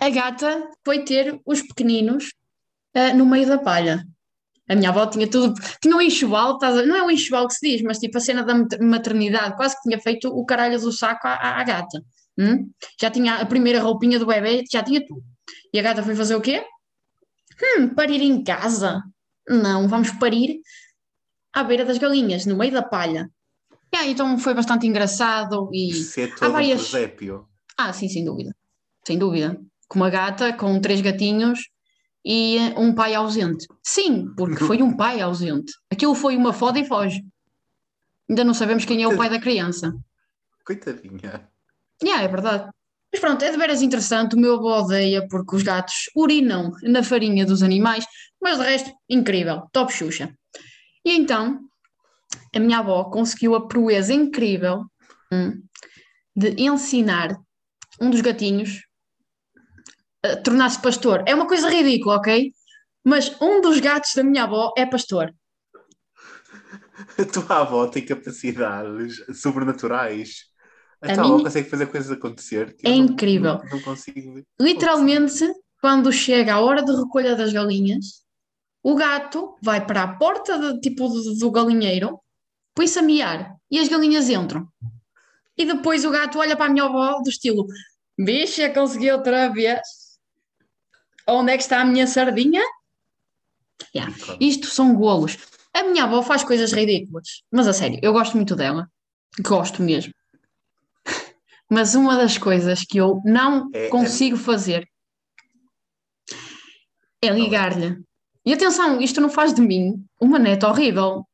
a 0.00 0.08
gata 0.08 0.68
foi 0.84 1.00
ter 1.04 1.40
os 1.44 1.62
pequeninos 1.62 2.32
ah, 2.94 3.12
no 3.12 3.26
meio 3.26 3.48
da 3.48 3.58
palha. 3.58 4.06
A 4.68 4.76
minha 4.76 4.90
avó 4.90 5.04
tinha 5.08 5.28
tudo, 5.28 5.52
tinha 5.82 5.96
um 5.96 6.00
enxoval, 6.00 6.60
não 6.86 6.94
é 6.94 7.02
um 7.02 7.10
enxoval 7.10 7.48
que 7.48 7.54
se 7.54 7.68
diz, 7.68 7.82
mas 7.82 7.98
tipo 7.98 8.16
a 8.18 8.20
cena 8.20 8.44
da 8.44 8.54
maternidade, 8.80 9.56
quase 9.56 9.74
que 9.74 9.82
tinha 9.82 9.98
feito 9.98 10.28
o 10.28 10.46
caralho 10.46 10.80
do 10.80 10.92
saco 10.92 11.26
à, 11.26 11.60
à 11.60 11.64
gata. 11.64 12.00
Hum? 12.38 12.70
Já 13.00 13.10
tinha 13.10 13.34
a 13.34 13.46
primeira 13.46 13.80
roupinha 13.80 14.16
do 14.16 14.26
bebê, 14.26 14.62
já 14.70 14.80
tinha 14.80 15.04
tudo. 15.04 15.24
E 15.74 15.80
a 15.80 15.82
gata 15.82 16.04
foi 16.04 16.14
fazer 16.14 16.36
o 16.36 16.40
quê? 16.40 16.64
Hum, 17.60 17.88
parir 17.88 18.22
em 18.22 18.44
casa? 18.44 19.02
Não, 19.48 19.88
vamos 19.88 20.12
parir 20.12 20.60
à 21.52 21.64
beira 21.64 21.84
das 21.84 21.98
galinhas, 21.98 22.46
no 22.46 22.56
meio 22.56 22.72
da 22.72 22.82
palha. 22.82 23.30
Yeah, 23.92 24.10
então 24.10 24.38
foi 24.38 24.54
bastante 24.54 24.86
engraçado 24.86 25.68
e 25.72 25.90
Isso 25.90 26.20
é 26.20 26.28
todo 26.28 26.44
há 26.44 26.48
várias... 26.48 26.94
um 26.94 27.44
Ah, 27.76 27.92
sim, 27.92 28.08
sem 28.08 28.24
dúvida. 28.24 28.54
Sem 29.04 29.18
dúvida. 29.18 29.60
Com 29.88 29.98
uma 29.98 30.10
gata, 30.10 30.52
com 30.52 30.80
três 30.80 31.00
gatinhos 31.00 31.60
e 32.24 32.58
um 32.76 32.94
pai 32.94 33.14
ausente. 33.14 33.66
Sim, 33.82 34.32
porque 34.36 34.62
foi 34.64 34.82
um 34.82 34.96
pai 34.96 35.20
ausente. 35.20 35.72
Aquilo 35.90 36.14
foi 36.14 36.36
uma 36.36 36.52
foda 36.52 36.78
e 36.78 36.84
foge. 36.84 37.24
Ainda 38.28 38.44
não 38.44 38.54
sabemos 38.54 38.84
quem 38.84 39.02
é 39.02 39.08
o 39.08 39.16
pai 39.16 39.28
da 39.28 39.40
criança. 39.40 39.92
Coitadinha. 40.64 41.48
Yeah, 42.02 42.22
é 42.22 42.28
verdade. 42.28 42.70
Mas 43.12 43.20
pronto, 43.20 43.44
é 43.44 43.50
de 43.50 43.56
veras 43.56 43.82
interessante. 43.82 44.36
O 44.36 44.38
meu 44.38 44.54
avô 44.54 44.68
odeia 44.68 45.26
porque 45.28 45.56
os 45.56 45.64
gatos 45.64 46.08
urinam 46.14 46.70
na 46.82 47.02
farinha 47.02 47.44
dos 47.44 47.62
animais, 47.62 48.04
mas 48.40 48.58
de 48.58 48.64
resto, 48.64 48.92
incrível. 49.08 49.62
Top 49.72 49.92
Xuxa. 49.92 50.32
E 51.04 51.16
então, 51.16 51.60
a 52.54 52.58
minha 52.58 52.78
avó 52.78 53.04
conseguiu 53.04 53.54
a 53.54 53.66
proeza 53.66 54.12
incrível 54.12 54.84
hum, 55.32 55.62
de 56.36 56.54
ensinar 56.58 57.36
um 58.00 58.10
dos 58.10 58.20
gatinhos 58.20 58.82
a 60.22 60.36
tornar-se 60.36 60.80
pastor. 60.80 61.24
É 61.26 61.34
uma 61.34 61.46
coisa 61.46 61.68
ridícula, 61.68 62.16
ok? 62.16 62.52
Mas 63.04 63.40
um 63.40 63.60
dos 63.60 63.80
gatos 63.80 64.12
da 64.14 64.22
minha 64.22 64.44
avó 64.44 64.72
é 64.76 64.84
pastor. 64.84 65.34
A 67.18 67.24
tua 67.24 67.60
avó 67.60 67.86
tem 67.86 68.04
capacidades 68.04 69.16
sobrenaturais. 69.40 70.44
A, 71.00 71.12
a 71.12 71.14
tua 71.14 71.22
minha... 71.24 71.34
avó 71.34 71.44
consegue 71.44 71.70
fazer 71.70 71.86
coisas 71.86 72.10
acontecer. 72.10 72.76
É 72.84 72.90
incrível. 72.90 73.58
Não, 73.58 73.70
não 73.70 73.80
consigo. 73.80 74.42
Literalmente, 74.60 75.50
quando 75.80 76.12
chega 76.12 76.54
a 76.54 76.60
hora 76.60 76.82
de 76.82 76.92
recolha 76.92 77.34
das 77.34 77.52
galinhas, 77.52 78.22
o 78.82 78.94
gato 78.94 79.56
vai 79.62 79.84
para 79.84 80.02
a 80.02 80.16
porta 80.16 80.58
de, 80.58 80.80
tipo, 80.80 81.08
do, 81.08 81.34
do 81.34 81.50
galinheiro, 81.50 82.20
põe-se 82.74 82.98
a 82.98 83.02
miar 83.02 83.56
e 83.70 83.78
as 83.78 83.88
galinhas 83.88 84.28
entram. 84.28 84.66
E 85.56 85.64
depois 85.66 86.04
o 86.04 86.10
gato 86.10 86.38
olha 86.38 86.56
para 86.56 86.66
a 86.66 86.70
minha 86.70 86.84
avó 86.84 87.20
do 87.20 87.28
estilo: 87.28 87.66
Bicha, 88.18 88.70
consegui 88.70 89.10
outra 89.10 89.48
vez. 89.48 89.80
Onde 91.26 91.52
é 91.52 91.56
que 91.56 91.62
está 91.62 91.80
a 91.80 91.84
minha 91.84 92.06
sardinha? 92.06 92.62
Yeah. 93.94 94.14
Isto 94.40 94.66
são 94.66 94.94
golos. 94.94 95.36
A 95.72 95.84
minha 95.84 96.04
avó 96.04 96.22
faz 96.22 96.42
coisas 96.42 96.72
ridículas, 96.72 97.42
mas 97.50 97.68
a 97.68 97.72
sério, 97.72 98.00
eu 98.02 98.12
gosto 98.12 98.36
muito 98.36 98.56
dela. 98.56 98.90
Gosto 99.40 99.82
mesmo. 99.82 100.12
Mas 101.70 101.94
uma 101.94 102.16
das 102.16 102.36
coisas 102.36 102.82
que 102.82 102.98
eu 102.98 103.20
não 103.24 103.70
é, 103.72 103.86
é 103.86 103.88
consigo 103.88 104.36
é... 104.36 104.40
fazer 104.40 104.88
é 107.22 107.28
ligar-lhe 107.28 108.02
e 108.44 108.52
atenção, 108.52 109.00
isto 109.00 109.20
não 109.20 109.28
faz 109.28 109.52
de 109.52 109.60
mim 109.60 110.04
uma 110.20 110.38
neta 110.38 110.68
horrível. 110.68 111.26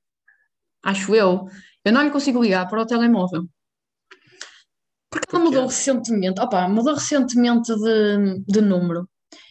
Acho 0.83 1.15
eu. 1.15 1.49
Eu 1.85 1.93
não 1.93 2.03
lhe 2.03 2.11
consigo 2.11 2.43
ligar 2.43 2.69
para 2.69 2.83
o 2.83 2.87
telemóvel. 2.87 3.45
Porque 5.11 5.35
ela 5.35 5.45
mudou 5.45 5.67
recentemente. 5.67 6.41
Opa, 6.41 6.69
mudou 6.69 6.95
recentemente 6.95 7.75
de, 7.75 8.43
de 8.47 8.61
número. 8.61 9.09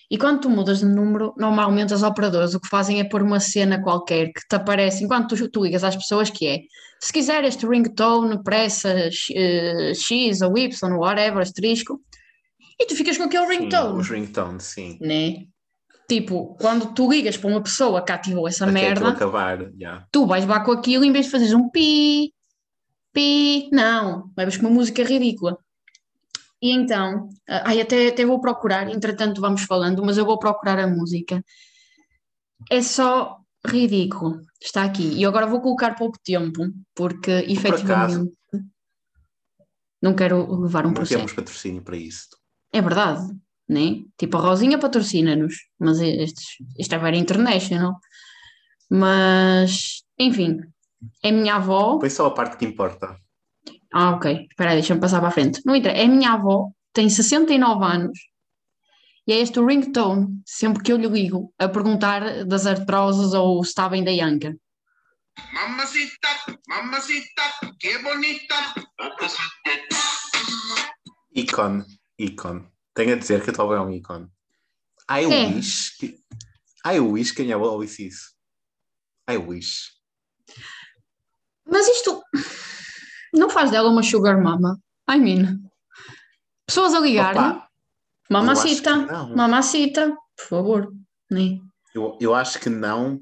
E 0.09 0.17
quando 0.17 0.41
tu 0.41 0.49
mudas 0.49 0.79
de 0.79 0.85
número, 0.85 1.33
normalmente 1.37 1.93
as 1.93 2.03
operadoras 2.03 2.53
o 2.53 2.59
que 2.59 2.67
fazem 2.67 2.99
é 2.99 3.03
pôr 3.03 3.23
uma 3.23 3.39
cena 3.39 3.81
qualquer 3.81 4.27
que 4.27 4.47
te 4.47 4.55
aparece 4.55 5.03
enquanto 5.03 5.35
tu, 5.35 5.49
tu 5.49 5.63
ligas 5.63 5.83
às 5.83 5.95
pessoas 5.95 6.29
que 6.29 6.47
é 6.47 6.59
se 7.01 7.11
quiser 7.11 7.43
este 7.43 7.65
ringtone, 7.65 8.41
pressa 8.43 8.93
uh, 8.93 9.95
X 9.95 10.41
ou 10.41 10.57
Y, 10.57 10.97
whatever, 10.97 11.41
asterisco, 11.41 12.01
e 12.79 12.85
tu 12.85 12.95
ficas 12.95 13.17
com 13.17 13.23
aquele 13.23 13.45
ringtone. 13.45 13.93
Sim, 13.93 13.99
os 13.99 14.09
ringtones, 14.09 14.63
sim. 14.63 14.97
Né? 15.01 15.47
Tipo, 16.07 16.55
quando 16.59 16.93
tu 16.93 17.09
ligas 17.09 17.35
para 17.35 17.49
uma 17.49 17.63
pessoa 17.63 18.03
que 18.03 18.11
ativou 18.11 18.47
essa 18.47 18.65
Até 18.65 18.73
merda, 18.73 19.09
acabar, 19.09 19.71
yeah. 19.73 20.05
tu 20.11 20.27
vais 20.27 20.45
lá 20.45 20.59
com 20.59 20.71
aquilo 20.71 21.03
em 21.03 21.11
vez 21.11 21.25
de 21.25 21.31
fazeres 21.31 21.53
um 21.53 21.67
pi, 21.69 22.31
pi, 23.11 23.69
não, 23.71 24.31
levas 24.37 24.55
com 24.55 24.67
uma 24.67 24.75
música 24.75 25.03
ridícula. 25.03 25.57
E 26.61 26.71
então, 26.71 27.25
uh, 27.49 27.63
ai, 27.63 27.81
até, 27.81 28.07
até 28.07 28.25
vou 28.25 28.39
procurar, 28.39 28.87
entretanto 28.89 29.41
vamos 29.41 29.63
falando, 29.63 30.03
mas 30.05 30.17
eu 30.17 30.25
vou 30.25 30.37
procurar 30.37 30.77
a 30.79 30.87
música. 30.87 31.43
É 32.69 32.81
só 32.81 33.39
ridículo, 33.65 34.41
está 34.61 34.83
aqui. 34.83 35.11
E 35.13 35.25
agora 35.25 35.47
vou 35.47 35.61
colocar 35.61 35.95
pouco 35.95 36.19
tempo, 36.23 36.71
porque 36.93 37.31
efetivamente 37.47 38.31
não 40.01 40.13
quero 40.13 40.61
levar 40.61 40.85
um 40.85 40.93
processo. 40.93 41.19
Não 41.19 41.25
temos 41.25 41.33
patrocínio 41.33 41.81
para 41.81 41.97
isso. 41.97 42.29
É 42.71 42.81
verdade, 42.81 43.27
né? 43.67 44.03
Tipo, 44.17 44.37
a 44.37 44.41
Rosinha 44.41 44.77
patrocina-nos, 44.77 45.55
mas 45.79 45.99
estes, 45.99 46.57
isto 46.77 46.95
é 46.95 46.97
very 46.97 47.17
international. 47.17 47.95
Mas, 48.89 50.03
enfim, 50.17 50.59
é 51.23 51.31
minha 51.31 51.55
avó. 51.55 51.99
Foi 51.99 52.09
só 52.09 52.27
a 52.27 52.31
parte 52.31 52.57
que 52.57 52.65
importa. 52.65 53.17
Ah, 53.93 54.11
ok. 54.11 54.47
Espera 54.49 54.71
aí, 54.71 54.77
deixa-me 54.77 55.01
passar 55.01 55.19
para 55.19 55.29
a 55.29 55.31
frente. 55.31 55.61
Não 55.65 55.75
entra. 55.75 55.91
É 55.91 56.07
minha 56.07 56.33
avó, 56.33 56.71
tem 56.93 57.09
69 57.09 57.83
anos 57.83 58.19
e 59.27 59.33
é 59.33 59.39
este 59.39 59.59
o 59.59 59.65
ringtone, 59.65 60.39
sempre 60.45 60.83
que 60.83 60.93
eu 60.93 60.97
lhe 60.97 61.07
ligo, 61.07 61.51
a 61.57 61.67
perguntar 61.67 62.45
das 62.45 62.67
artroses 62.67 63.33
ou 63.33 63.63
se 63.63 63.69
está 63.69 63.89
bem 63.89 64.03
da 64.03 64.11
Yanka. 64.11 64.55
Mamacita, 65.51 66.29
mamacita, 66.67 67.41
que 67.79 67.97
bonita. 68.03 68.55
Icon, 71.33 71.83
icon. 72.19 72.74
Tenho 72.95 73.13
a 73.13 73.17
dizer 73.17 73.43
que 73.43 73.49
a 73.49 73.65
ver 73.65 73.79
um 73.81 73.91
ícone. 73.91 74.31
I 75.11 75.25
é. 75.25 75.27
wish 75.27 75.97
que. 75.97 76.23
I 76.87 76.99
wish 76.99 77.33
que 77.33 77.41
a 77.41 77.45
minha 77.45 77.55
avó 77.55 77.71
ouvisse 77.71 78.07
isso. 78.07 78.33
I 79.29 79.37
wish. 79.37 79.91
Mas 81.69 81.87
isto 81.87 82.23
não 83.33 83.49
faz 83.49 83.69
dela 83.69 83.89
uma 83.89 84.01
sugar 84.01 84.41
mama. 84.41 84.79
I 85.09 85.19
mean. 85.19 85.61
Pessoas 86.65 86.93
a 86.93 86.99
ligar-lhe. 86.99 87.61
Mamacita, 88.29 88.95
mamacita, 89.35 90.17
por 90.35 90.45
favor. 90.45 90.93
Né? 91.29 91.59
Eu, 91.93 92.17
eu 92.19 92.33
acho 92.33 92.59
que 92.59 92.69
não, 92.69 93.21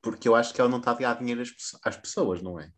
porque 0.00 0.28
eu 0.28 0.34
acho 0.34 0.54
que 0.54 0.60
ela 0.60 0.70
não 0.70 0.78
está 0.78 0.92
a 0.92 0.94
dar 0.94 1.18
dinheiro 1.18 1.42
às 1.84 1.96
pessoas, 1.96 2.40
não 2.40 2.58
é? 2.58 2.72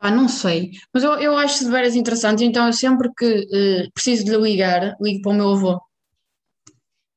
Ah, 0.00 0.10
não 0.10 0.28
sei, 0.28 0.70
mas 0.94 1.04
eu, 1.04 1.12
eu 1.20 1.36
acho 1.36 1.62
de 1.64 1.70
veras 1.70 1.94
interessante, 1.94 2.42
então 2.42 2.66
eu 2.66 2.72
sempre 2.72 3.10
que 3.14 3.26
uh, 3.26 3.92
preciso 3.92 4.24
de 4.24 4.34
ligar, 4.34 4.96
ligo 4.98 5.20
para 5.20 5.32
o 5.32 5.34
meu 5.34 5.52
avô. 5.52 5.80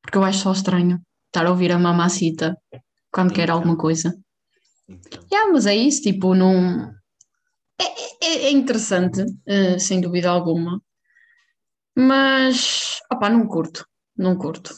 Porque 0.02 0.18
eu 0.18 0.24
acho 0.24 0.40
só 0.40 0.52
estranho 0.52 1.00
estar 1.28 1.46
a 1.46 1.50
ouvir 1.50 1.72
a 1.72 1.80
mamacita 1.80 2.58
quando 3.10 3.32
Entendo. 3.32 3.36
quer 3.36 3.52
alguma 3.52 3.78
coisa. 3.78 4.14
Entendo. 4.88 5.26
Yeah, 5.32 5.52
mas 5.54 5.66
é 5.66 5.76
isso, 5.76 6.02
tipo, 6.02 6.36
não. 6.36 6.94
É, 7.80 8.26
é, 8.26 8.34
é 8.48 8.52
interessante, 8.52 9.22
uh, 9.22 9.80
sem 9.80 10.02
dúvida 10.02 10.30
alguma. 10.30 10.82
Mas, 11.96 13.00
opá, 13.12 13.30
não 13.30 13.48
curto, 13.48 13.88
não 14.18 14.36
curto. 14.36 14.76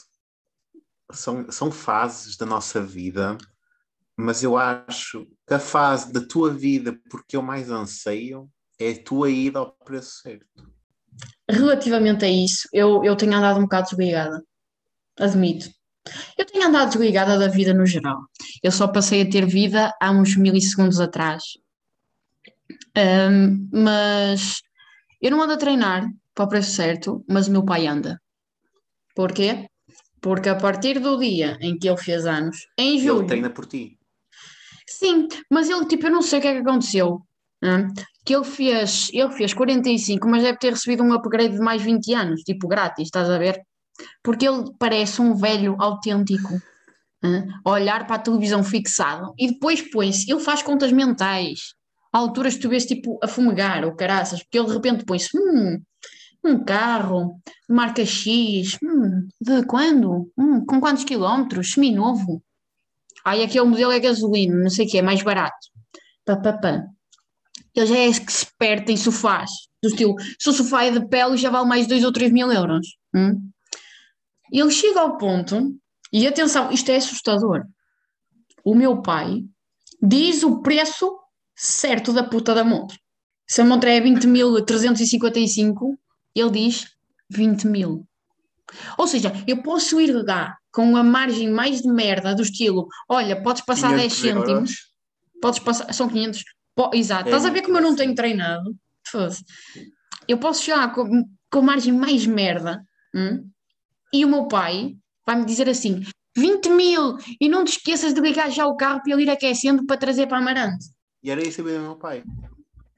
São, 1.11 1.49
são 1.51 1.71
fases 1.71 2.37
da 2.37 2.45
nossa 2.45 2.83
vida 2.83 3.37
mas 4.17 4.43
eu 4.43 4.57
acho 4.57 5.27
que 5.47 5.53
a 5.53 5.59
fase 5.59 6.11
da 6.11 6.25
tua 6.25 6.53
vida 6.53 6.97
porque 7.09 7.35
eu 7.35 7.41
mais 7.41 7.69
anseio 7.69 8.49
é 8.79 8.91
a 8.91 9.03
tua 9.03 9.29
ida 9.29 9.59
ao 9.59 9.71
preço 9.71 10.21
certo. 10.21 10.75
Relativamente 11.49 12.25
a 12.25 12.29
isso, 12.29 12.67
eu, 12.73 13.03
eu 13.03 13.15
tenho 13.15 13.35
andado 13.35 13.59
um 13.59 13.63
bocado 13.63 13.89
desligada, 13.89 14.43
admito. 15.19 15.69
Eu 16.37 16.45
tenho 16.45 16.67
andado 16.67 16.89
desligada 16.89 17.37
da 17.37 17.47
vida 17.47 17.73
no 17.73 17.85
geral. 17.85 18.19
Eu 18.61 18.71
só 18.71 18.87
passei 18.87 19.21
a 19.21 19.29
ter 19.29 19.45
vida 19.45 19.93
há 20.01 20.11
uns 20.11 20.35
milissegundos 20.35 20.99
atrás. 20.99 21.43
Um, 22.97 23.69
mas 23.71 24.61
eu 25.21 25.31
não 25.31 25.41
ando 25.41 25.53
a 25.53 25.57
treinar 25.57 26.07
para 26.33 26.45
o 26.45 26.49
preço 26.49 26.71
certo, 26.71 27.23
mas 27.27 27.47
o 27.47 27.51
meu 27.51 27.63
pai 27.63 27.87
anda. 27.87 28.21
Porquê? 29.15 29.67
Porque 30.21 30.49
a 30.49 30.55
partir 30.55 30.99
do 30.99 31.17
dia 31.17 31.57
em 31.61 31.77
que 31.77 31.87
ele 31.87 31.97
fez 31.97 32.25
anos, 32.25 32.57
em 32.77 32.99
julho. 32.99 33.21
Ele 33.21 33.27
treina 33.27 33.49
por 33.49 33.65
ti. 33.65 33.97
Sim, 34.87 35.27
mas 35.49 35.69
ele, 35.69 35.85
tipo, 35.85 36.05
eu 36.07 36.11
não 36.11 36.21
sei 36.21 36.39
o 36.39 36.41
que 36.41 36.47
é 36.47 36.53
que 36.53 36.67
aconteceu. 36.67 37.21
Né? 37.61 37.87
Que 38.23 38.35
ele 38.35 38.43
fez, 38.43 39.09
ele 39.13 39.31
fez 39.31 39.53
45, 39.53 40.27
mas 40.27 40.43
deve 40.43 40.59
ter 40.59 40.71
recebido 40.71 41.03
um 41.03 41.13
upgrade 41.13 41.55
de 41.55 41.59
mais 41.59 41.81
20 41.81 42.13
anos, 42.13 42.41
tipo, 42.41 42.67
grátis, 42.67 43.05
estás 43.05 43.29
a 43.29 43.37
ver? 43.37 43.61
Porque 44.23 44.47
ele 44.47 44.71
parece 44.77 45.21
um 45.21 45.35
velho 45.35 45.75
autêntico, 45.79 46.53
né? 47.23 47.47
a 47.63 47.71
olhar 47.71 48.05
para 48.05 48.17
a 48.17 48.19
televisão 48.19 48.63
fixado 48.63 49.33
e 49.37 49.47
depois 49.51 49.81
põe-se, 49.81 50.29
ele 50.29 50.41
faz 50.41 50.61
contas 50.61 50.91
mentais, 50.91 51.73
alturas 52.11 52.55
que 52.55 52.61
tu 52.61 52.69
vês, 52.69 52.85
tipo, 52.85 53.19
a 53.23 53.27
fumegar 53.27 53.83
ou 53.85 53.95
caraças, 53.95 54.43
porque 54.43 54.59
ele 54.59 54.67
de 54.67 54.73
repente 54.73 55.05
põe-se, 55.05 55.29
hum, 55.35 55.81
um 56.43 56.63
carro, 56.63 57.39
marca 57.67 58.05
X, 58.05 58.77
hum, 58.83 59.27
de 59.41 59.65
quando? 59.65 60.31
Hum, 60.37 60.63
com 60.65 60.79
quantos 60.79 61.03
quilómetros? 61.03 61.71
Seminovo 61.73 62.43
Ai, 63.25 63.43
aquele 63.43 63.65
modelo 63.65 63.91
é 63.91 63.99
gasolina, 63.99 64.55
não 64.55 64.69
sei 64.69 64.85
o 64.85 64.89
que, 64.89 64.99
é 64.99 65.01
mais 65.01 65.23
barato. 65.23 65.57
Pá, 66.23 66.37
pá, 66.37 66.53
pá. 66.53 66.85
Ele 67.73 67.87
já 67.87 67.97
é 67.97 68.07
expert 68.07 68.87
em 68.87 68.95
sofás. 68.95 69.49
Do 69.81 69.89
estilo, 69.89 70.15
se 70.39 70.49
o 70.49 70.53
sofá 70.53 70.85
é 70.85 70.91
de 70.91 71.07
pele, 71.07 71.35
já 71.35 71.49
vale 71.49 71.67
mais 71.67 71.87
2 71.87 72.03
ou 72.03 72.13
3 72.13 72.31
mil 72.31 72.51
euros. 72.51 72.87
Hum? 73.15 73.49
Ele 74.51 74.71
chega 74.71 75.01
ao 75.01 75.17
ponto, 75.17 75.75
e 76.13 76.27
atenção, 76.27 76.71
isto 76.71 76.89
é 76.91 76.97
assustador. 76.97 77.65
O 78.63 78.75
meu 78.75 79.01
pai 79.01 79.43
diz 80.01 80.43
o 80.43 80.61
preço 80.61 81.19
certo 81.55 82.13
da 82.13 82.23
puta 82.23 82.53
da 82.53 82.63
moto. 82.63 82.95
Se 83.47 83.61
a 83.61 83.65
moto 83.65 83.85
é 83.85 83.99
20.355, 83.99 85.97
ele 86.35 86.51
diz 86.51 86.85
20 87.29 87.67
mil. 87.67 88.07
Ou 88.97 89.07
seja, 89.07 89.31
eu 89.47 89.61
posso 89.61 89.99
ir 90.01 90.11
lá 90.11 90.55
com 90.71 90.95
a 90.97 91.03
margem 91.03 91.49
mais 91.49 91.81
de 91.81 91.87
merda 91.87 92.35
do 92.35 92.41
estilo, 92.41 92.87
olha, 93.07 93.41
podes 93.41 93.63
passar 93.63 93.95
10 93.95 94.13
cêntimos, 94.13 94.49
euros. 94.49 94.71
podes 95.41 95.59
passar, 95.59 95.93
são 95.93 96.09
500, 96.09 96.43
po, 96.75 96.91
exato, 96.93 97.25
é 97.25 97.31
estás 97.31 97.45
a 97.45 97.49
ver 97.49 97.61
como 97.61 97.77
eu 97.77 97.81
não 97.81 97.95
tenho 97.95 98.13
treinado? 98.13 98.75
Eu 100.27 100.37
posso 100.37 100.63
chegar 100.63 100.93
com, 100.93 101.23
com 101.49 101.59
a 101.59 101.61
margem 101.61 101.93
mais 101.93 102.25
merda 102.25 102.83
hum? 103.15 103.47
e 104.11 104.25
o 104.25 104.27
meu 104.27 104.47
pai 104.47 104.97
vai-me 105.25 105.45
dizer 105.45 105.69
assim, 105.69 106.03
20 106.37 106.69
mil, 106.69 107.17
e 107.39 107.47
não 107.47 107.63
te 107.63 107.77
esqueças 107.77 108.13
de 108.13 108.19
ligar 108.19 108.51
já 108.51 108.67
o 108.67 108.75
carro 108.75 109.01
para 109.01 109.13
ele 109.13 109.23
ir 109.23 109.29
aquecendo 109.29 109.85
para 109.85 109.97
trazer 109.97 110.27
para 110.27 110.37
Amarante. 110.37 110.85
E 111.23 111.31
era 111.31 111.41
isso 111.41 111.61
o 111.61 111.65
meu 111.65 111.95
pai. 111.95 112.23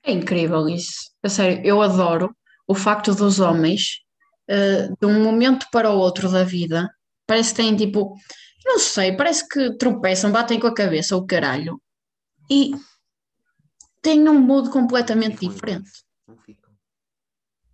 É 0.04 0.12
incrível 0.12 0.68
isso. 0.68 1.12
A 1.22 1.30
sério, 1.30 1.62
eu 1.64 1.82
adoro 1.82 2.36
o 2.68 2.74
facto 2.74 3.14
dos 3.14 3.40
homens, 3.40 4.02
uh, 4.50 4.98
de 5.00 5.06
um 5.06 5.24
momento 5.24 5.68
para 5.72 5.90
o 5.92 5.98
outro 5.98 6.30
da 6.32 6.44
vida, 6.44 6.90
parece 7.26 7.52
que 7.52 7.58
têm 7.58 7.76
tipo, 7.76 8.16
não 8.66 8.80
sei, 8.80 9.16
parece 9.16 9.48
que 9.48 9.78
tropeçam, 9.78 10.32
batem 10.32 10.60
com 10.60 10.68
a 10.68 10.74
cabeça 10.74 11.16
o 11.16 11.26
caralho 11.26 11.82
e 12.50 12.72
têm 14.02 14.28
um 14.28 14.40
modo 14.40 14.70
completamente 14.70 15.48
diferente. 15.48 15.90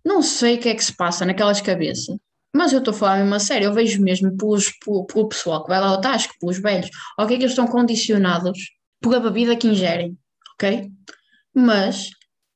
Não 0.04 0.20
sei 0.20 0.56
o 0.56 0.60
que 0.60 0.68
é 0.68 0.74
que 0.74 0.84
se 0.84 0.94
passa 0.94 1.24
naquelas 1.24 1.60
cabeças. 1.60 2.16
Mas 2.54 2.72
eu 2.72 2.78
estou 2.78 2.94
a 2.94 2.96
falar 2.96 3.18
mesmo 3.18 3.34
a 3.34 3.40
sério, 3.40 3.66
eu 3.66 3.72
vejo 3.72 4.00
mesmo 4.00 4.36
pelos, 4.36 4.70
pelo, 4.78 5.04
pelo 5.06 5.28
pessoal 5.28 5.62
que 5.64 5.68
vai 5.68 5.80
lá 5.80 5.88
ao 5.88 6.00
Tasco, 6.00 6.34
pelos 6.38 6.58
velhos, 6.58 6.88
ok, 7.18 7.36
que 7.36 7.42
eles 7.42 7.52
estão 7.52 7.66
condicionados 7.66 8.58
pela 9.00 9.18
bebida 9.18 9.56
que 9.56 9.66
ingerem, 9.66 10.16
ok? 10.54 10.88
Mas 11.52 12.10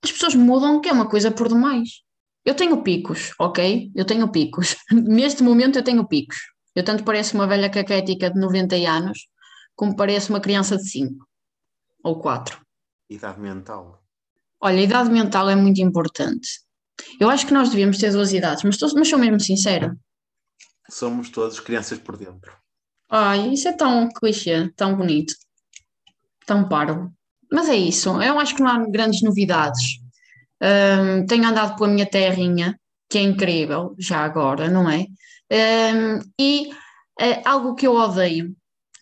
as 0.05 0.13
pessoas 0.13 0.37
mudam, 0.37 0.81
que 0.81 0.89
é 0.89 0.93
uma 0.93 1.09
coisa 1.09 1.33
por 1.33 1.49
demais. 1.49 2.03
Eu 2.49 2.55
tenho 2.55 2.83
picos, 2.83 3.33
ok? 3.39 3.93
Eu 3.95 4.07
tenho 4.07 4.27
picos. 4.33 4.75
Neste 4.91 5.43
momento 5.43 5.79
eu 5.79 5.85
tenho 5.85 6.09
picos. 6.09 6.39
Eu 6.75 6.83
tanto 6.83 7.05
pareço 7.05 7.35
uma 7.35 7.47
velha 7.47 7.69
caquética 7.69 8.31
de 8.31 8.41
90 8.41 8.75
anos, 8.91 9.29
como 9.77 9.95
pareço 9.95 10.33
uma 10.33 10.41
criança 10.41 10.79
de 10.79 10.89
5 10.89 11.29
ou 12.03 12.19
4. 12.19 12.59
Idade 13.11 13.39
mental. 13.39 14.03
Olha, 14.63 14.79
a 14.79 14.83
idade 14.83 15.11
mental 15.11 15.51
é 15.51 15.55
muito 15.55 15.83
importante. 15.83 16.49
Eu 17.21 17.29
acho 17.29 17.47
que 17.47 17.53
nós 17.53 17.69
devíamos 17.69 17.99
ter 17.99 18.13
duas 18.13 18.33
idades, 18.33 18.65
mas, 18.65 18.79
tô, 18.79 18.89
mas 18.95 19.11
sou 19.11 19.19
mesmo 19.19 19.39
sincera. 19.39 19.95
Somos 20.89 21.29
todos 21.29 21.61
crianças 21.61 21.99
por 21.99 22.17
dentro. 22.17 22.57
Ai, 23.11 23.53
isso 23.53 23.69
é 23.69 23.75
tão 23.75 24.09
clichê, 24.09 24.73
tão 24.75 24.97
bonito, 24.97 25.35
tão 26.47 26.67
parvo. 26.67 27.13
Mas 27.53 27.69
é 27.69 27.77
isso, 27.77 28.09
eu 28.23 28.41
acho 28.41 28.57
que 28.57 28.63
não 28.63 28.71
há 28.71 28.87
grandes 28.89 29.21
novidades. 29.21 29.98
Um, 30.61 31.27
tenho 31.27 31.47
andado 31.47 31.77
pela 31.77 31.89
minha 31.89 32.07
terrinha, 32.07 32.79
que 33.09 33.19
é 33.19 33.23
incrível, 33.23 33.95
já 33.99 34.19
agora, 34.25 34.69
não 34.69 34.89
é? 34.91 35.07
Um, 35.51 36.21
e 36.39 36.71
uh, 37.21 37.43
algo 37.45 37.75
que 37.75 37.87
eu 37.87 37.95
odeio 37.95 38.55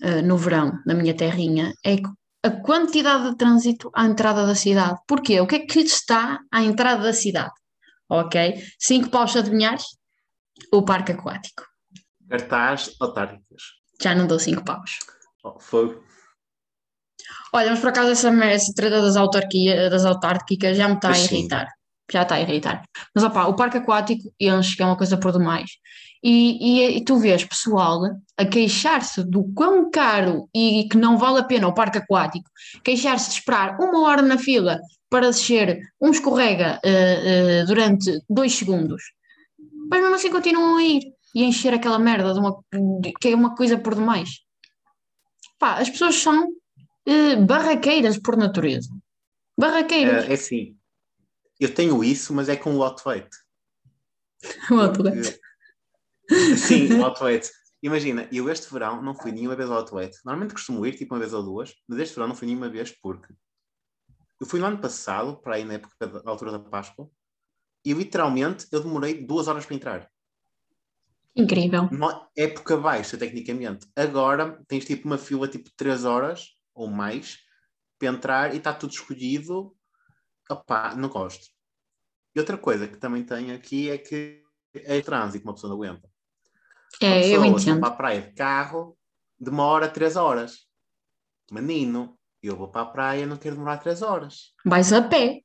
uh, 0.02 0.22
no 0.22 0.36
verão, 0.36 0.72
na 0.86 0.94
minha 0.94 1.14
terrinha, 1.14 1.72
é 1.84 1.96
a 2.42 2.50
quantidade 2.50 3.30
de 3.30 3.36
trânsito 3.36 3.90
à 3.94 4.04
entrada 4.04 4.46
da 4.46 4.54
cidade. 4.54 5.00
Porquê? 5.08 5.40
O 5.40 5.46
que 5.46 5.56
é 5.56 5.66
que 5.66 5.80
está 5.80 6.40
à 6.52 6.62
entrada 6.62 7.02
da 7.02 7.12
cidade? 7.12 7.52
Ok? 8.08 8.62
Cinco 8.78 9.10
paus 9.10 9.32
de 9.32 9.38
adivinhar? 9.38 9.78
O 10.72 10.84
parque 10.84 11.12
aquático. 11.12 11.64
Cartaz 12.28 12.94
autárquicas. 13.00 13.62
Já 14.00 14.14
não 14.14 14.26
dou 14.26 14.38
cinco 14.38 14.64
paus. 14.64 14.98
Oh, 15.42 15.58
foi. 15.58 16.00
Olha, 17.52 17.70
mas 17.70 17.80
por 17.80 17.88
acaso 17.88 18.10
essa, 18.10 18.28
essa 18.44 18.72
treta 18.74 19.00
das, 19.00 19.16
autarquia, 19.16 19.88
das 19.88 20.04
autárquicas 20.04 20.76
já 20.76 20.88
me 20.88 20.94
está 20.94 21.12
a 21.12 21.18
irritar. 21.18 21.68
Já 22.10 22.22
está 22.22 22.34
a 22.36 22.40
irritar. 22.40 22.82
Mas 23.14 23.24
opá, 23.24 23.46
o 23.46 23.56
parque 23.56 23.78
aquático 23.78 24.32
enche, 24.40 24.76
que 24.76 24.82
é 24.82 24.86
uma 24.86 24.96
coisa 24.96 25.16
por 25.16 25.32
demais. 25.32 25.70
E, 26.22 26.80
e, 26.80 26.96
e 26.96 27.04
tu 27.04 27.18
vês 27.18 27.44
pessoal 27.44 28.00
a 28.36 28.44
queixar-se 28.44 29.22
do 29.22 29.44
quão 29.54 29.90
caro 29.90 30.48
e 30.54 30.88
que 30.90 30.96
não 30.96 31.16
vale 31.16 31.38
a 31.38 31.44
pena 31.44 31.68
o 31.68 31.74
parque 31.74 31.98
aquático, 31.98 32.50
queixar-se 32.82 33.28
de 33.28 33.34
esperar 33.36 33.78
uma 33.78 34.02
hora 34.02 34.22
na 34.22 34.38
fila 34.38 34.80
para 35.08 35.28
descer 35.30 35.78
um 36.00 36.10
escorrega 36.10 36.80
uh, 36.84 37.62
uh, 37.62 37.66
durante 37.66 38.20
dois 38.28 38.54
segundos, 38.54 39.02
mas 39.88 40.00
mesmo 40.00 40.16
assim 40.16 40.30
continuam 40.30 40.78
a 40.78 40.82
ir 40.82 41.02
e 41.34 41.42
a 41.42 41.46
encher 41.46 41.72
aquela 41.74 41.98
merda 41.98 42.32
de 42.32 42.40
uma, 42.40 42.56
que 43.20 43.28
é 43.28 43.34
uma 43.34 43.54
coisa 43.54 43.78
por 43.78 43.94
demais. 43.94 44.40
Pá, 45.58 45.78
as 45.78 45.88
pessoas 45.88 46.16
são 46.16 46.48
barraqueiras 47.46 48.18
por 48.18 48.36
natureza. 48.36 48.90
Barraqueiras. 49.58 50.28
É, 50.28 50.32
é 50.32 50.36
sim. 50.36 50.76
Eu 51.58 51.74
tenho 51.74 52.02
isso, 52.04 52.34
mas 52.34 52.48
é 52.48 52.56
com 52.56 52.74
o 52.74 52.82
outweight. 52.82 53.30
O 54.70 54.74
outweight. 54.74 55.38
Sim, 56.56 56.92
o 56.98 57.04
outweight. 57.04 57.50
Imagina, 57.82 58.28
eu 58.32 58.50
este 58.50 58.72
verão 58.72 59.00
não 59.00 59.14
fui 59.14 59.32
nenhuma 59.32 59.56
vez 59.56 59.70
ao 59.70 59.78
outweight. 59.78 60.16
Normalmente 60.24 60.54
costumo 60.54 60.84
ir 60.84 60.96
tipo 60.96 61.14
uma 61.14 61.20
vez 61.20 61.32
ou 61.32 61.42
duas, 61.42 61.74
mas 61.88 62.00
este 62.00 62.14
verão 62.14 62.28
não 62.28 62.34
fui 62.34 62.46
nenhuma 62.46 62.68
vez 62.68 62.90
porque 62.90 63.32
eu 64.40 64.46
fui 64.46 64.60
no 64.60 64.66
ano 64.66 64.78
passado, 64.78 65.40
para 65.40 65.54
aí 65.54 65.64
na 65.64 65.74
época 65.74 66.06
da 66.06 66.30
altura 66.30 66.52
da 66.52 66.58
Páscoa, 66.58 67.08
e 67.84 67.92
literalmente 67.92 68.66
eu 68.70 68.82
demorei 68.82 69.24
duas 69.24 69.48
horas 69.48 69.64
para 69.64 69.76
entrar. 69.76 70.10
Incrível. 71.34 71.82
Uma 71.92 72.28
época 72.36 72.76
baixa, 72.76 73.16
tecnicamente. 73.16 73.86
Agora 73.94 74.62
tens 74.66 74.84
tipo 74.84 75.06
uma 75.06 75.18
fila 75.18 75.46
tipo 75.46 75.70
três 75.76 76.04
horas 76.04 76.55
ou 76.76 76.88
mais 76.88 77.38
para 77.98 78.08
entrar 78.08 78.54
e 78.54 78.58
está 78.58 78.72
tudo 78.72 78.92
escolhido. 78.92 79.74
Opá, 80.48 80.94
não 80.94 81.08
gosto. 81.08 81.46
E 82.34 82.38
outra 82.38 82.56
coisa 82.56 82.86
que 82.86 82.98
também 82.98 83.24
tenho 83.24 83.54
aqui 83.54 83.90
é 83.90 83.98
que 83.98 84.42
é 84.74 85.00
trânsito, 85.00 85.44
uma 85.44 85.54
pessoa 85.54 85.70
não 85.70 85.82
aguenta. 85.82 86.08
É, 87.02 87.28
eu 87.28 87.44
entendo. 87.44 87.80
para 87.80 87.88
a 87.88 87.96
praia 87.96 88.22
de 88.22 88.32
carro 88.32 88.96
demora 89.38 89.88
três 89.88 90.16
horas. 90.16 90.66
Menino, 91.50 92.16
eu 92.42 92.56
vou 92.56 92.68
para 92.68 92.82
a 92.82 92.86
praia 92.86 93.26
não 93.26 93.36
quero 93.36 93.56
demorar 93.56 93.78
três 93.78 94.02
horas. 94.02 94.52
Vais 94.64 94.92
a 94.92 95.02
pé. 95.02 95.40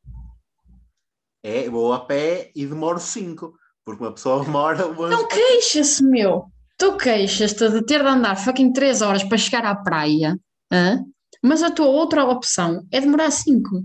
É, 1.44 1.70
vou 1.70 1.94
a 1.94 2.06
pé 2.06 2.52
e 2.56 2.65
demoro 2.65 3.00
cinco. 3.00 3.58
Porque 3.84 4.04
uma 4.04 4.13
pessoa 4.13 4.44
demora. 4.46 4.88
Não 4.88 5.28
queixas-se, 5.28 6.04
meu. 6.04 6.46
Tu 6.78 6.98
queixas-te 6.98 7.70
de 7.70 7.86
ter 7.86 8.02
de 8.02 8.08
andar 8.08 8.36
fucking 8.36 8.74
três 8.74 9.02
horas 9.02 9.24
para 9.24 9.38
chegar 9.38 9.65
à 9.65 9.76
praia. 9.76 10.38
Hein? 10.72 11.06
Mas 11.42 11.64
a 11.64 11.72
tua 11.72 11.88
outra 11.88 12.24
opção 12.26 12.88
é 12.92 13.02
demorar 13.02 13.32
cinco. 13.32 13.84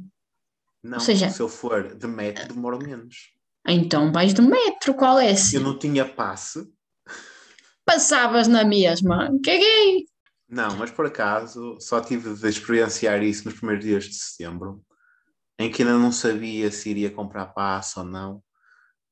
Não, 0.83 0.95
Ou 0.95 1.01
seja, 1.01 1.31
se 1.31 1.41
eu 1.41 1.49
for 1.49 1.95
de 1.97 2.07
metro, 2.07 2.55
demoro 2.55 2.79
menos. 2.79 3.33
Então 3.67 4.13
vais 4.13 4.33
de 4.33 4.43
metro, 4.43 4.95
qual 4.95 5.19
é 5.19 5.33
esse? 5.33 5.57
Eu 5.57 5.63
não 5.63 5.79
tinha 5.79 6.05
passe. 6.05 6.71
Passavas 7.85 8.47
na 8.47 8.65
mesma. 8.65 9.31
Caguei. 9.45 10.07
Não, 10.49 10.77
mas 10.77 10.91
por 10.91 11.07
acaso 11.07 11.77
só 11.81 12.01
tive 12.01 12.35
de 12.35 12.49
experienciar 12.49 13.23
isso 13.23 13.45
nos 13.45 13.55
primeiros 13.55 13.85
dias 13.85 14.05
de 14.05 14.15
setembro, 14.15 14.85
em 15.59 15.71
que 15.71 15.83
ainda 15.83 15.99
não 15.99 16.13
sabia 16.13 16.71
se 16.71 16.91
iria 16.91 17.11
comprar 17.11 17.47
passe 17.47 17.99
ou 17.99 18.05
não, 18.05 18.43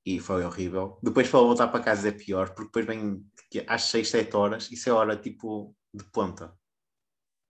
e 0.06 0.20
foi 0.20 0.44
horrível. 0.44 0.98
Depois 1.02 1.28
para 1.28 1.40
voltar 1.40 1.68
para 1.68 1.82
casa 1.82 2.08
é 2.08 2.12
pior, 2.12 2.50
porque 2.50 2.66
depois 2.66 2.86
vem 2.86 3.24
às 3.66 3.84
6, 3.84 4.08
7 4.08 4.36
horas, 4.36 4.70
isso 4.70 4.88
é 4.88 4.92
hora 4.92 5.16
tipo 5.16 5.74
de 5.92 6.04
ponta, 6.04 6.52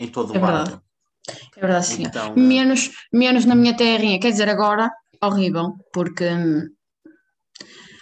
em 0.05 0.09
todo 0.09 0.35
é 0.35 0.39
o 0.39 0.43
lado. 0.43 0.83
É 1.57 1.61
verdade, 1.61 1.87
sim. 1.87 2.03
Então, 2.03 2.35
menos, 2.35 2.91
menos 3.13 3.45
na 3.45 3.55
minha 3.55 3.77
terrinha, 3.77 4.21
quer 4.21 4.31
dizer, 4.31 4.49
agora, 4.49 4.91
horrível, 5.23 5.75
porque 5.93 6.29
hum, 6.29 6.69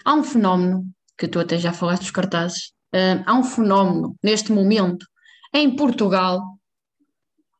há 0.04 0.14
um 0.14 0.24
fenómeno, 0.24 0.84
que 1.16 1.28
tu 1.28 1.38
até 1.38 1.58
já 1.58 1.72
falaste 1.72 2.02
dos 2.02 2.10
cartazes, 2.10 2.72
hum, 2.92 3.22
há 3.24 3.34
um 3.34 3.44
fenómeno 3.44 4.16
neste 4.22 4.50
momento 4.52 5.06
em 5.54 5.76
Portugal, 5.76 6.40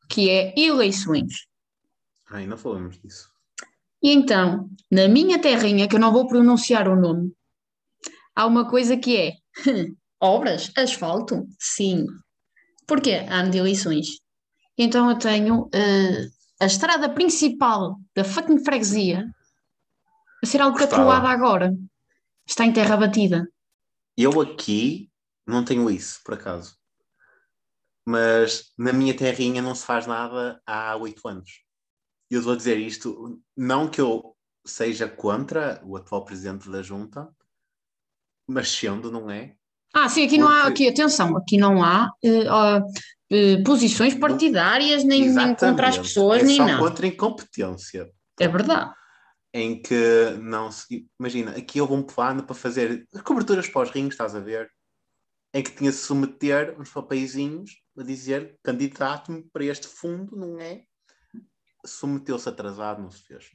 que 0.09 0.29
é 0.29 0.53
eleições. 0.57 1.47
Ai, 2.31 2.47
não 2.47 2.57
falamos 2.57 2.99
disso. 3.01 3.31
E 4.03 4.11
então, 4.11 4.69
na 4.91 5.07
minha 5.07 5.41
terrinha, 5.41 5.87
que 5.87 5.95
eu 5.95 6.01
não 6.01 6.13
vou 6.13 6.27
pronunciar 6.27 6.89
o 6.89 7.01
nome, 7.01 7.33
há 8.35 8.47
uma 8.47 8.69
coisa 8.69 8.97
que 8.97 9.17
é 9.17 9.33
obras, 10.21 10.73
asfalto, 10.77 11.47
sim. 11.59 12.05
Porquê? 12.87 13.27
Ano 13.29 13.51
de 13.51 13.59
eleições. 13.59 14.22
Então 14.77 15.11
eu 15.11 15.19
tenho 15.19 15.65
uh, 15.65 16.33
a 16.61 16.67
estrada 16.67 17.09
principal 17.09 18.01
da 18.15 18.25
fucking 18.25 18.65
freguesia 18.65 19.29
a 20.43 20.47
ser 20.47 20.61
alcatroada 20.61 21.29
agora. 21.29 21.77
Está 22.47 22.65
em 22.65 22.73
terra 22.73 22.97
batida. 22.97 23.49
Eu 24.17 24.41
aqui 24.41 25.11
não 25.47 25.65
tenho 25.65 25.91
isso, 25.91 26.21
por 26.25 26.35
acaso. 26.35 26.77
mas 28.07 28.73
na 28.77 28.93
minha 28.93 29.17
terrinha 29.17 29.63
não 29.63 29.75
se 29.75 29.85
faz 29.85 30.07
nada 30.07 30.61
há 30.67 30.97
oito 30.97 31.27
anos. 31.27 31.63
E 32.31 32.35
eu 32.35 32.43
vou 32.43 32.57
dizer 32.57 32.79
isto, 32.79 33.41
não 33.57 33.89
que 33.89 34.01
eu 34.01 34.37
seja 34.65 35.09
contra 35.09 35.81
o 35.85 35.97
atual 35.97 36.25
presidente 36.25 36.71
da 36.71 36.83
junta, 36.83 37.29
mas 38.47 38.71
sendo, 38.71 39.11
não 39.11 39.31
é? 39.31 39.55
Ah, 39.95 40.09
sim, 40.09 40.25
aqui 40.25 40.39
não 40.39 40.49
há, 40.49 40.67
aqui, 40.67 40.89
atenção, 40.89 41.37
aqui 41.37 41.59
não 41.59 41.83
há 41.85 42.11
uh, 42.25 42.81
uh, 42.81 42.93
posições 43.65 44.15
partidárias, 44.15 45.05
nem, 45.05 45.31
nem 45.31 45.55
contra 45.55 45.89
as 45.89 45.99
pessoas, 45.99 46.43
é 46.43 46.45
nem 46.45 46.57
só 46.57 46.67
nada. 46.67 46.79
contra 46.79 47.07
incompetência. 47.07 48.11
É 48.39 48.49
verdade. 48.49 48.93
Em 49.55 49.81
que 49.81 50.37
não 50.41 50.71
se. 50.71 51.07
Imagina, 51.19 51.53
aqui 51.53 51.81
houve 51.81 51.95
um 51.95 52.03
plano 52.03 52.43
para 52.43 52.55
fazer 52.55 53.07
coberturas 53.25 53.69
para 53.69 53.83
os 53.83 53.91
rings, 53.91 54.15
estás 54.15 54.35
a 54.35 54.41
ver? 54.41 54.71
Em 55.55 55.63
que 55.63 55.73
tinha 55.73 55.91
de 55.91 55.97
submeter 55.97 56.79
uns 56.81 56.91
papeizinhos 56.91 57.71
a 57.99 58.03
dizer 58.03 58.59
candidato-me 58.63 59.43
para 59.53 59.65
este 59.65 59.87
fundo, 59.87 60.35
não 60.37 60.59
é? 60.59 60.85
Submeteu-se 61.85 62.49
atrasado, 62.49 63.03
não 63.03 63.11
se 63.11 63.23
fez. 63.23 63.51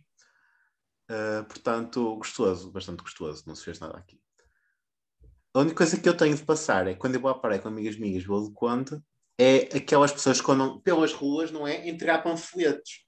Uh, 1.09 1.43
portanto, 1.45 2.15
gostoso, 2.17 2.71
bastante 2.71 3.01
gostoso, 3.01 3.43
não 3.47 3.55
se 3.55 3.63
fez 3.63 3.79
nada 3.79 3.97
aqui. 3.97 4.19
A 5.53 5.61
única 5.61 5.77
coisa 5.77 5.97
que 5.99 6.07
eu 6.07 6.15
tenho 6.15 6.35
de 6.35 6.43
passar 6.43 6.85
é 6.87 6.93
quando 6.93 7.15
eu 7.15 7.21
vou 7.21 7.31
à 7.31 7.39
praia 7.39 7.59
com 7.59 7.67
amigas 7.67 7.97
minhas, 7.97 8.23
vou 8.23 8.47
de 8.47 8.53
conta, 8.53 9.03
é 9.37 9.77
aquelas 9.77 10.11
pessoas 10.11 10.41
que 10.41 10.51
andam 10.51 10.79
pelas 10.81 11.13
ruas, 11.13 11.51
não 11.51 11.67
é? 11.67 11.87
Entregar 11.87 12.23
panfletos. 12.23 13.05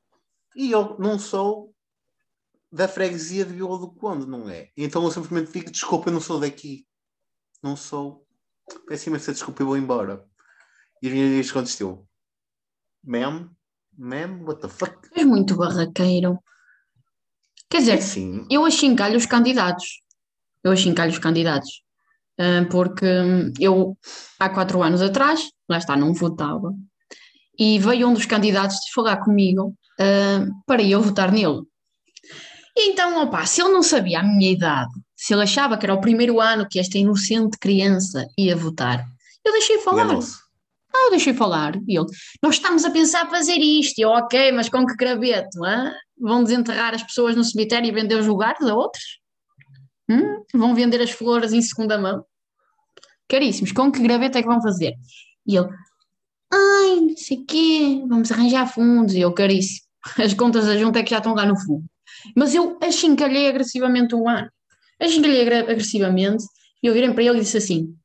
E 0.55 0.71
eu 0.71 0.97
não 0.99 1.17
sou 1.17 1.73
da 2.71 2.87
freguesia 2.87 3.45
de 3.45 3.53
Vila 3.53 3.79
do 3.79 3.91
Conde, 3.91 4.27
não 4.27 4.47
é? 4.49 4.69
Então 4.77 5.03
eu 5.03 5.11
simplesmente 5.11 5.51
digo, 5.51 5.71
desculpa, 5.71 6.09
eu 6.09 6.13
não 6.13 6.21
sou 6.21 6.39
daqui. 6.39 6.85
Não 7.63 7.75
sou. 7.75 8.25
Peço 8.87 9.09
imensa 9.09 9.33
desculpa, 9.33 9.63
eu 9.63 9.67
vou 9.67 9.77
embora. 9.77 10.23
E 11.01 11.07
as 11.07 11.13
minhas 11.13 11.27
amigas 11.29 11.51
contestou. 11.51 12.07
Ma'am? 13.03 13.49
Ma'am? 13.97 14.43
What 14.43 14.61
the 14.61 14.67
fuck? 14.67 15.09
És 15.15 15.25
muito 15.25 15.55
barraqueiro. 15.55 16.39
Quer 17.69 17.79
dizer, 17.79 18.01
Sim. 18.01 18.45
eu 18.49 18.65
achincalho 18.65 19.17
os 19.17 19.25
candidatos. 19.25 20.01
Eu 20.63 20.71
achincalho 20.71 21.11
os 21.11 21.19
candidatos. 21.19 21.83
Ah, 22.39 22.65
porque 22.71 23.05
eu, 23.59 23.97
há 24.39 24.49
quatro 24.49 24.81
anos 24.81 25.01
atrás, 25.01 25.49
lá 25.67 25.77
está, 25.77 25.97
não 25.97 26.13
votava, 26.13 26.73
e 27.59 27.77
veio 27.77 28.07
um 28.07 28.13
dos 28.13 28.25
candidatos 28.25 28.77
falar 28.93 29.17
comigo 29.17 29.75
ah, 29.99 30.47
para 30.65 30.81
eu 30.81 31.01
votar 31.01 31.31
nele. 31.31 31.61
E 32.77 32.91
então, 32.91 33.21
opa, 33.21 33.45
se 33.45 33.61
ele 33.61 33.73
não 33.73 33.83
sabia 33.83 34.21
a 34.21 34.23
minha 34.23 34.51
idade, 34.51 34.91
se 35.15 35.33
ele 35.33 35.43
achava 35.43 35.77
que 35.77 35.85
era 35.85 35.93
o 35.93 35.99
primeiro 35.99 36.39
ano 36.39 36.65
que 36.65 36.79
esta 36.79 36.97
inocente 36.97 37.57
criança 37.59 38.25
ia 38.37 38.55
votar, 38.55 39.05
eu 39.43 39.51
deixei 39.51 39.79
falar. 39.79 40.05
Enganou-se. 40.05 40.37
Ah, 40.95 41.05
eu 41.05 41.11
deixei 41.11 41.33
falar. 41.33 41.75
E 41.87 41.97
ele, 41.97 42.07
nós 42.41 42.55
estamos 42.55 42.85
a 42.85 42.89
pensar 42.89 43.29
fazer 43.29 43.57
isto. 43.57 43.99
E 43.99 44.01
eu, 44.01 44.09
ok, 44.09 44.51
mas 44.53 44.69
com 44.69 44.85
que 44.85 44.95
graveto? 44.95 45.63
hã? 45.63 45.91
Vão 46.17 46.43
desenterrar 46.43 46.95
as 46.95 47.03
pessoas 47.03 47.35
no 47.35 47.43
cemitério 47.43 47.87
e 47.87 47.91
vender 47.91 48.15
os 48.15 48.27
lugares 48.27 48.61
a 48.65 48.73
outros? 48.73 49.19
Hum? 50.09 50.43
Vão 50.53 50.73
vender 50.73 51.01
as 51.01 51.11
flores 51.11 51.53
em 51.53 51.61
segunda 51.61 51.97
mão? 51.97 52.25
Caríssimos, 53.27 53.71
com 53.71 53.91
que 53.91 54.01
graveto 54.01 54.37
é 54.37 54.41
que 54.41 54.47
vão 54.47 54.61
fazer? 54.61 54.95
E 55.45 55.55
ele, 55.55 55.69
ai, 56.51 56.95
não 57.01 57.17
sei 57.17 57.37
o 57.37 57.45
quê, 57.45 58.03
vamos 58.07 58.31
arranjar 58.31 58.65
fundos. 58.65 59.13
E 59.13 59.21
eu, 59.21 59.31
caríssimo, 59.31 59.85
as 60.17 60.33
contas 60.33 60.65
da 60.65 60.77
junta 60.77 60.99
é 60.99 61.03
que 61.03 61.11
já 61.11 61.17
estão 61.17 61.35
lá 61.35 61.45
no 61.45 61.59
fundo. 61.59 61.85
Mas 62.35 62.55
eu 62.55 62.77
achincalhei 62.81 63.47
agressivamente 63.47 64.15
um 64.15 64.27
ano. 64.27 64.49
Achincalhei 64.99 65.41
agressivamente 65.41 66.43
e 66.83 66.87
eu 66.87 66.93
virei 66.93 67.13
para 67.13 67.23
ele 67.23 67.37
e 67.37 67.41
disse 67.41 67.57
assim: 67.57 67.95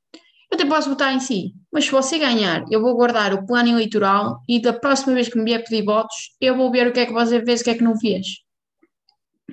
Eu 0.51 0.57
até 0.57 0.65
posso 0.65 0.91
votar 0.91 1.13
em 1.13 1.21
si, 1.21 1.55
mas 1.73 1.87
se 1.87 1.91
você 1.91 2.19
ganhar, 2.19 2.65
eu 2.71 2.81
vou 2.81 2.95
guardar 2.95 3.33
o 3.33 3.47
plano 3.47 3.71
eleitoral 3.71 4.41
e 4.49 4.61
da 4.61 4.73
próxima 4.73 5.15
vez 5.15 5.29
que 5.29 5.39
me 5.39 5.45
vier 5.45 5.65
pedir 5.65 5.85
votos, 5.85 6.15
eu 6.41 6.57
vou 6.57 6.71
ver 6.71 6.87
o 6.87 6.93
que 6.93 7.01
é 7.01 7.07
que 7.07 7.13
você 7.13 7.45
fez 7.45 7.61
e 7.61 7.63
o 7.63 7.65
que 7.65 7.71
é 7.71 7.75
que 7.75 7.83
não 7.83 7.99
fez. 7.99 8.44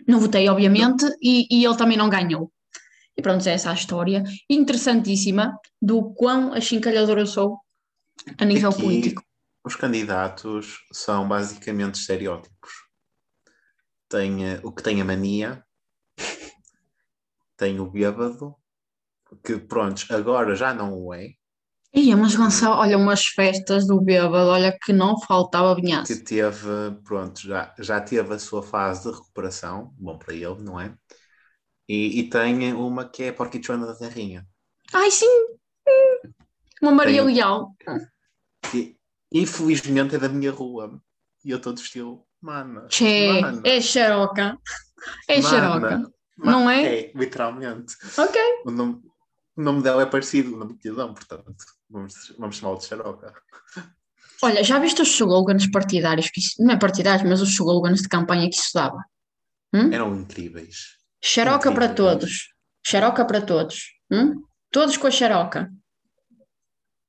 Não 0.08 0.20
votei, 0.20 0.48
obviamente, 0.50 1.06
e, 1.22 1.48
e 1.52 1.66
ele 1.66 1.78
também 1.78 1.98
não 1.98 2.10
ganhou. 2.10 2.52
E 3.18 3.22
pronto, 3.22 3.48
é 3.48 3.54
essa 3.54 3.72
a 3.72 3.74
história 3.74 4.24
interessantíssima 4.50 5.58
do 5.82 6.14
quão 6.14 6.54
achincalhadora 6.54 7.22
eu 7.22 7.28
sou 7.28 7.60
a 8.38 8.46
nível 8.46 8.70
Aqui, 8.70 8.82
político. 8.82 9.24
Os 9.64 9.76
candidatos 9.76 10.80
são 10.92 11.28
basicamente 11.28 11.96
estereótipos. 11.96 12.72
Tem 14.10 14.46
eh, 14.46 14.62
o 14.64 14.72
que 14.72 14.84
tem 14.84 15.02
a 15.02 15.06
mania, 15.06 15.64
tem 17.56 17.80
o 17.80 17.90
bêbado, 17.90 18.56
que 19.44 19.58
pronto, 19.58 20.06
agora 20.10 20.56
já 20.56 20.74
não 20.74 20.94
o 20.94 21.14
é, 21.14 21.36
Ia, 21.94 22.16
mas 22.16 22.36
Gonçalo, 22.36 22.76
olha, 22.78 22.98
umas 22.98 23.26
festas 23.26 23.86
do 23.86 24.00
bêbado, 24.00 24.50
olha 24.50 24.78
que 24.82 24.94
não 24.94 25.20
faltava 25.20 25.76
que 25.76 25.82
vinhaça. 25.82 26.24
teve, 26.24 26.68
pronto, 27.04 27.42
já, 27.42 27.74
já 27.80 28.00
teve 28.00 28.34
a 28.34 28.40
sua 28.40 28.64
fase 28.64 29.10
de 29.10 29.16
recuperação, 29.18 29.94
bom 29.98 30.18
para 30.18 30.34
ele, 30.34 30.62
não 30.62 30.80
é? 30.80 30.96
E, 31.88 32.20
e 32.22 32.30
tem 32.30 32.74
uma 32.74 33.10
que 33.10 33.24
é 33.24 33.30
a 33.30 33.34
Porquitrona 33.34 33.86
da 33.88 33.96
Terrinha. 33.96 34.48
Ai, 34.94 35.12
sim! 35.12 35.28
Uma 36.82 36.92
Maria 36.92 37.24
Tem- 37.24 37.34
Leal. 37.36 37.76
Que 38.72 38.98
infelizmente 39.32 40.16
é 40.16 40.20
da 40.20 40.30
minha 40.30 40.52
rua. 40.52 41.02
E 41.44 41.50
eu 41.52 41.58
estou 41.58 41.74
de 41.74 41.82
estilo, 41.82 42.26
mana. 42.40 42.88
Che, 42.90 43.40
mana, 43.42 43.62
é 43.64 43.82
xaroca. 43.82 44.58
É 45.28 45.42
mana, 45.42 45.50
xaroca. 45.50 45.98
mana." 45.98 46.14
Não 46.38 46.70
é? 46.70 46.82
É, 46.86 47.12
literalmente. 47.14 47.96
Ok. 48.18 48.38
O 48.66 48.72
nome, 48.72 49.02
o 49.56 49.62
nome 49.62 49.82
dela 49.84 50.04
é 50.04 50.06
parecido, 50.06 50.56
o 50.56 50.58
nome 50.58 50.74
de 50.74 50.80
Tidão, 50.80 51.14
portanto, 51.14 51.56
vamos, 51.90 52.34
vamos 52.38 52.56
chamá-lo 52.56 52.78
de 52.78 52.86
Xaroca. 52.86 53.34
Olha, 54.44 54.64
já 54.64 54.80
viste 54.80 55.02
os 55.02 55.10
slogans 55.10 55.70
partidários, 55.70 56.30
que 56.30 56.40
isso, 56.40 56.56
não 56.64 56.74
é 56.74 56.78
partidários, 56.80 57.28
mas 57.28 57.42
os 57.42 57.50
slogans 57.50 58.02
de 58.02 58.10
campanha 58.10 58.50
que 58.50 58.56
isso 58.56 58.72
dava? 58.74 58.98
Hum? 59.74 59.92
Eram 59.94 60.16
incríveis. 60.16 60.98
Xaroca 61.24 61.72
para 61.72 61.86
Incríveis. 61.86 61.96
todos. 61.96 62.54
Xaroca 62.86 63.26
para 63.26 63.42
todos. 63.42 63.92
Hum? 64.12 64.42
Todos 64.72 64.98
com 64.98 65.08
a 65.08 65.12
xaroca. 65.12 65.72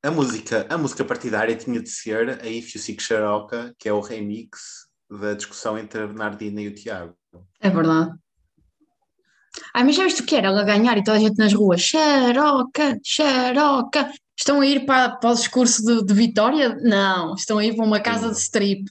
A 0.02 0.10
música, 0.10 0.66
a 0.68 0.76
música 0.76 1.04
partidária 1.04 1.56
tinha 1.56 1.80
de 1.80 1.88
ser 1.88 2.40
a 2.42 2.46
If 2.48 2.74
You 2.74 2.80
Seek 2.80 3.02
Xaroca, 3.02 3.74
que 3.78 3.88
é 3.88 3.92
o 3.92 4.00
remix 4.00 4.88
da 5.08 5.32
discussão 5.34 5.78
entre 5.78 6.02
a 6.02 6.06
Bernardina 6.06 6.60
e 6.60 6.68
o 6.68 6.74
Tiago. 6.74 7.16
É 7.60 7.70
verdade. 7.70 8.10
Ai, 9.74 9.84
mas 9.84 9.96
já 9.96 10.04
viste 10.04 10.22
o 10.22 10.26
que 10.26 10.36
era? 10.36 10.48
Ela 10.48 10.64
ganhar 10.64 10.96
e 10.96 11.04
toda 11.04 11.16
a 11.16 11.20
gente 11.20 11.38
nas 11.38 11.52
ruas. 11.52 11.80
Xaroca, 11.80 12.98
xaroca. 13.04 14.10
Estão 14.36 14.60
a 14.60 14.66
ir 14.66 14.86
para, 14.86 15.16
para 15.16 15.30
o 15.30 15.34
discurso 15.34 15.84
de, 15.84 16.04
de 16.04 16.14
Vitória? 16.14 16.74
Não, 16.82 17.34
estão 17.34 17.58
a 17.58 17.64
ir 17.64 17.76
para 17.76 17.84
uma 17.84 18.00
casa 18.00 18.30
de 18.30 18.38
strip. 18.38 18.90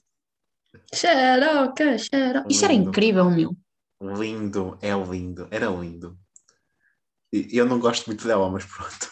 Xaroca, 0.94 1.98
xaroca. 1.98 2.48
Isso 2.50 2.66
era 2.66 2.74
incrível, 2.74 3.30
meu. 3.30 3.56
Lindo, 4.02 4.78
é 4.82 4.94
lindo, 4.94 5.48
era 5.52 5.68
lindo. 5.68 6.18
Eu 7.32 7.66
não 7.66 7.80
gosto 7.80 8.08
muito 8.08 8.28
dela, 8.28 8.50
mas 8.50 8.66
pronto. 8.66 9.10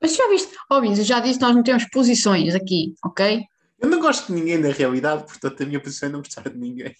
Mas 0.00 0.16
já 0.16 0.28
viste, 0.28 0.56
ó 0.70 0.80
Vinzo, 0.80 1.02
eu 1.02 1.04
já 1.04 1.20
disse, 1.20 1.40
nós 1.40 1.54
não 1.54 1.62
temos 1.62 1.84
posições 1.90 2.54
aqui, 2.54 2.94
ok? 3.04 3.44
Eu 3.78 3.88
não 3.88 4.00
gosto 4.00 4.28
de 4.28 4.32
ninguém 4.32 4.56
na 4.56 4.70
realidade, 4.70 5.24
portanto 5.24 5.62
a 5.62 5.66
minha 5.66 5.80
posição 5.80 6.08
é 6.08 6.12
não 6.12 6.20
gostar 6.20 6.48
de 6.48 6.56
ninguém. 6.56 6.94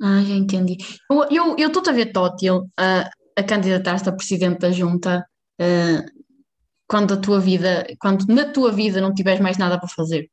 Ah, 0.00 0.22
já 0.22 0.34
entendi. 0.34 0.76
Eu 1.10 1.24
estou 1.24 1.58
eu, 1.58 1.72
eu 1.72 1.82
a 1.88 1.92
ver 1.92 2.12
Tótil 2.12 2.70
a, 2.76 3.10
a 3.36 3.42
candidatar-se 3.42 4.08
a 4.08 4.12
presidente 4.12 4.60
da 4.60 4.70
junta 4.70 5.26
ah, 5.60 6.04
quando 6.86 7.14
a 7.14 7.16
tua 7.16 7.38
vida, 7.38 7.86
quando 8.00 8.26
na 8.26 8.50
tua 8.50 8.72
vida 8.72 9.00
não 9.00 9.12
tiveres 9.12 9.40
mais 9.40 9.58
nada 9.58 9.78
para 9.78 9.88
fazer. 9.88 10.30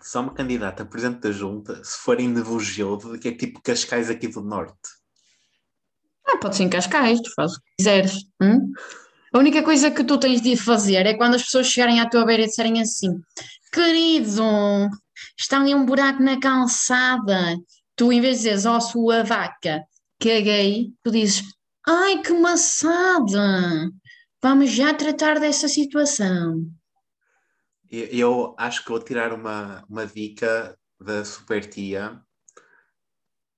Só 0.00 0.20
uma 0.20 0.34
candidata 0.34 0.82
a 0.82 0.86
presidente 0.86 1.20
da 1.20 1.32
junta 1.32 1.82
se 1.82 1.96
for 1.98 2.20
em 2.20 2.28
Nevogilde, 2.28 3.18
que 3.18 3.28
é 3.28 3.32
tipo 3.32 3.60
Cascais 3.62 4.10
aqui 4.10 4.28
do 4.28 4.42
Norte. 4.42 4.76
Ah, 6.26 6.36
pode 6.36 6.56
ser 6.56 6.64
em 6.64 6.68
Cascais, 6.68 7.20
tu 7.20 7.32
fazes 7.34 7.56
o 7.56 7.60
que 7.60 7.66
quiseres. 7.78 8.24
hum? 8.40 8.70
A 9.32 9.38
única 9.38 9.62
coisa 9.62 9.90
que 9.90 10.04
tu 10.04 10.18
tens 10.18 10.40
de 10.40 10.56
fazer 10.56 11.06
é 11.06 11.14
quando 11.14 11.34
as 11.34 11.42
pessoas 11.42 11.66
chegarem 11.66 12.00
à 12.00 12.08
tua 12.08 12.24
beira 12.24 12.42
e 12.42 12.46
disserem 12.46 12.80
assim: 12.80 13.18
Querido, 13.72 14.42
está 15.38 15.60
ali 15.60 15.74
um 15.74 15.84
buraco 15.84 16.22
na 16.22 16.38
calçada. 16.38 17.56
Tu, 17.98 18.12
em 18.12 18.20
vez 18.20 18.36
de 18.36 18.44
dizeres, 18.44 18.64
ó, 18.64 18.78
sua 18.78 19.24
vaca, 19.24 19.84
caguei, 20.20 20.92
tu 21.02 21.10
dizes: 21.10 21.42
Ai, 21.84 22.22
que 22.22 22.32
maçada! 22.32 23.90
Vamos 24.40 24.70
já 24.70 24.94
tratar 24.94 25.40
dessa 25.40 25.66
situação. 25.66 26.64
Eu, 27.90 28.04
eu 28.06 28.54
acho 28.56 28.84
que 28.84 28.90
vou 28.90 29.00
tirar 29.00 29.32
uma, 29.32 29.84
uma 29.90 30.06
dica 30.06 30.78
da 31.00 31.24
super 31.24 31.68
tia 31.68 32.20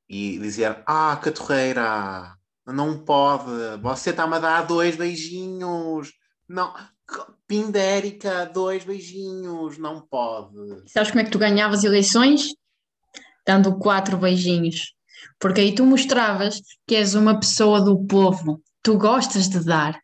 e 0.09 0.38
dizer: 0.38 0.83
Ah, 0.87 1.20
Catorreira, 1.22 2.35
não 2.66 3.05
pode, 3.05 3.76
você 3.83 4.09
está-me 4.09 4.37
a 4.37 4.38
dar 4.38 4.62
dois 4.62 4.96
beijinhos. 4.96 6.14
Não, 6.48 6.74
Pindérica, 7.46 8.46
dois 8.46 8.85
beijinhos, 8.85 9.76
não 9.76 10.00
pode. 10.00 10.57
Sabes 10.87 11.11
como 11.11 11.20
é 11.20 11.24
que 11.24 11.31
tu 11.31 11.38
ganhavas 11.38 11.85
eleições? 11.85 12.55
Dando 13.50 13.76
quatro 13.78 14.16
beijinhos. 14.16 14.94
Porque 15.40 15.60
aí 15.60 15.74
tu 15.74 15.84
mostravas 15.84 16.60
que 16.86 16.94
és 16.94 17.16
uma 17.16 17.40
pessoa 17.40 17.80
do 17.80 17.98
povo. 18.06 18.62
Tu 18.80 18.96
gostas 18.96 19.48
de 19.48 19.64
dar. 19.64 19.98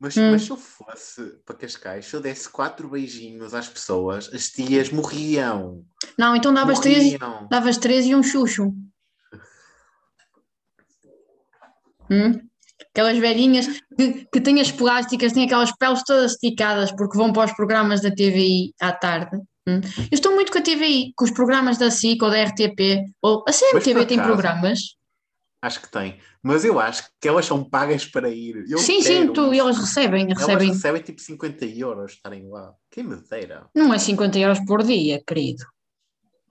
Mas, 0.00 0.16
Hum. 0.16 0.30
mas 0.30 0.42
se 0.42 0.50
eu 0.50 0.56
fosse 0.56 1.22
para 1.44 1.54
Cascais, 1.56 2.06
se 2.06 2.16
eu 2.16 2.20
desse 2.22 2.48
quatro 2.48 2.88
beijinhos 2.88 3.52
às 3.52 3.68
pessoas, 3.68 4.30
as 4.32 4.46
tias 4.48 4.88
morriam. 4.90 5.84
Não, 6.16 6.34
então 6.34 6.54
davas 6.54 6.78
três, 6.80 7.12
morriam. 7.12 7.46
davas 7.50 7.76
três 7.76 8.06
e 8.06 8.14
um 8.14 8.22
chuchu. 8.22 8.74
Hum? 12.10 12.40
Aquelas 12.90 13.18
velhinhas 13.18 13.66
que, 13.98 14.26
que 14.32 14.40
têm 14.40 14.62
as 14.62 14.72
plásticas, 14.72 15.32
têm 15.34 15.44
aquelas 15.44 15.76
peles 15.76 16.02
todas 16.04 16.32
esticadas 16.32 16.90
porque 16.92 17.18
vão 17.18 17.34
para 17.34 17.44
os 17.50 17.52
programas 17.52 18.00
da 18.00 18.10
TVI 18.10 18.72
à 18.80 18.92
tarde. 18.92 19.38
Hum? 19.68 19.80
Eu 19.98 20.08
estou 20.12 20.34
muito 20.34 20.50
com 20.50 20.58
a 20.58 20.62
TVI, 20.62 21.12
com 21.16 21.24
os 21.24 21.30
programas 21.30 21.76
da 21.78 21.90
SIC 21.90 22.22
ou 22.22 22.30
da 22.30 22.42
RTP, 22.44 23.04
ou 23.22 23.44
a 23.48 23.52
CMTV 23.52 24.06
tem 24.06 24.18
acaso- 24.18 24.32
programas. 24.32 24.80
Acho 25.60 25.80
que 25.82 25.90
tem. 25.90 26.20
Mas 26.40 26.64
eu 26.64 26.78
acho 26.78 27.08
que 27.20 27.26
elas 27.26 27.44
são 27.44 27.64
pagas 27.68 28.06
para 28.06 28.30
ir. 28.30 28.64
Eu 28.70 28.78
sim, 28.78 29.02
sim, 29.02 29.32
tu, 29.32 29.52
isso. 29.52 29.64
eles 29.66 29.76
recebem, 29.76 30.24
Elas 30.26 30.38
recebem. 30.38 30.68
recebem 30.68 31.02
tipo 31.02 31.20
50 31.20 31.64
euros 31.66 32.12
estarem 32.12 32.48
lá. 32.48 32.72
Quem 32.90 33.02
me 33.02 33.16
dera. 33.28 33.68
Não 33.74 33.92
é 33.92 33.98
50 33.98 34.38
euros 34.38 34.60
por 34.64 34.84
dia, 34.84 35.20
querido. 35.26 35.64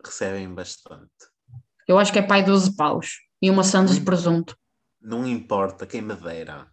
Recebem 0.06 0.54
bastante. 0.54 1.10
Eu 1.88 1.98
acho 1.98 2.12
que 2.12 2.20
é 2.20 2.22
pai 2.22 2.44
12 2.44 2.76
paus 2.76 3.20
e 3.42 3.50
uma 3.50 3.64
sandes 3.64 3.96
de 3.96 4.02
presunto. 4.02 4.58
Não 5.02 5.26
importa, 5.26 5.86
quem 5.88 6.02
me 6.02 6.14
dera. 6.16 6.68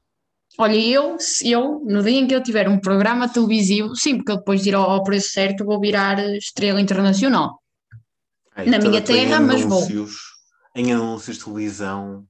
Olha, 0.58 0.76
eu, 0.76 1.16
eu, 1.42 1.80
no 1.84 2.02
dia 2.02 2.20
em 2.20 2.26
que 2.28 2.34
eu 2.34 2.42
tiver 2.42 2.68
um 2.68 2.78
programa 2.78 3.28
televisivo, 3.28 3.94
sim, 3.96 4.16
porque 4.16 4.32
eu 4.32 4.36
depois 4.36 4.62
de 4.62 4.68
ir 4.68 4.74
ao, 4.74 4.88
ao 4.88 5.02
preço 5.02 5.30
certo 5.30 5.64
vou 5.64 5.80
virar 5.80 6.18
eh, 6.18 6.36
estrela 6.36 6.80
internacional. 6.80 7.60
Ai, 8.54 8.66
Na 8.68 8.78
tu- 8.78 8.88
minha 8.88 9.02
terra, 9.02 9.40
mas 9.40 9.62
vou. 9.62 9.82
Em 10.76 10.92
anúncios 10.92 11.38
de 11.38 11.44
televisão. 11.44 12.24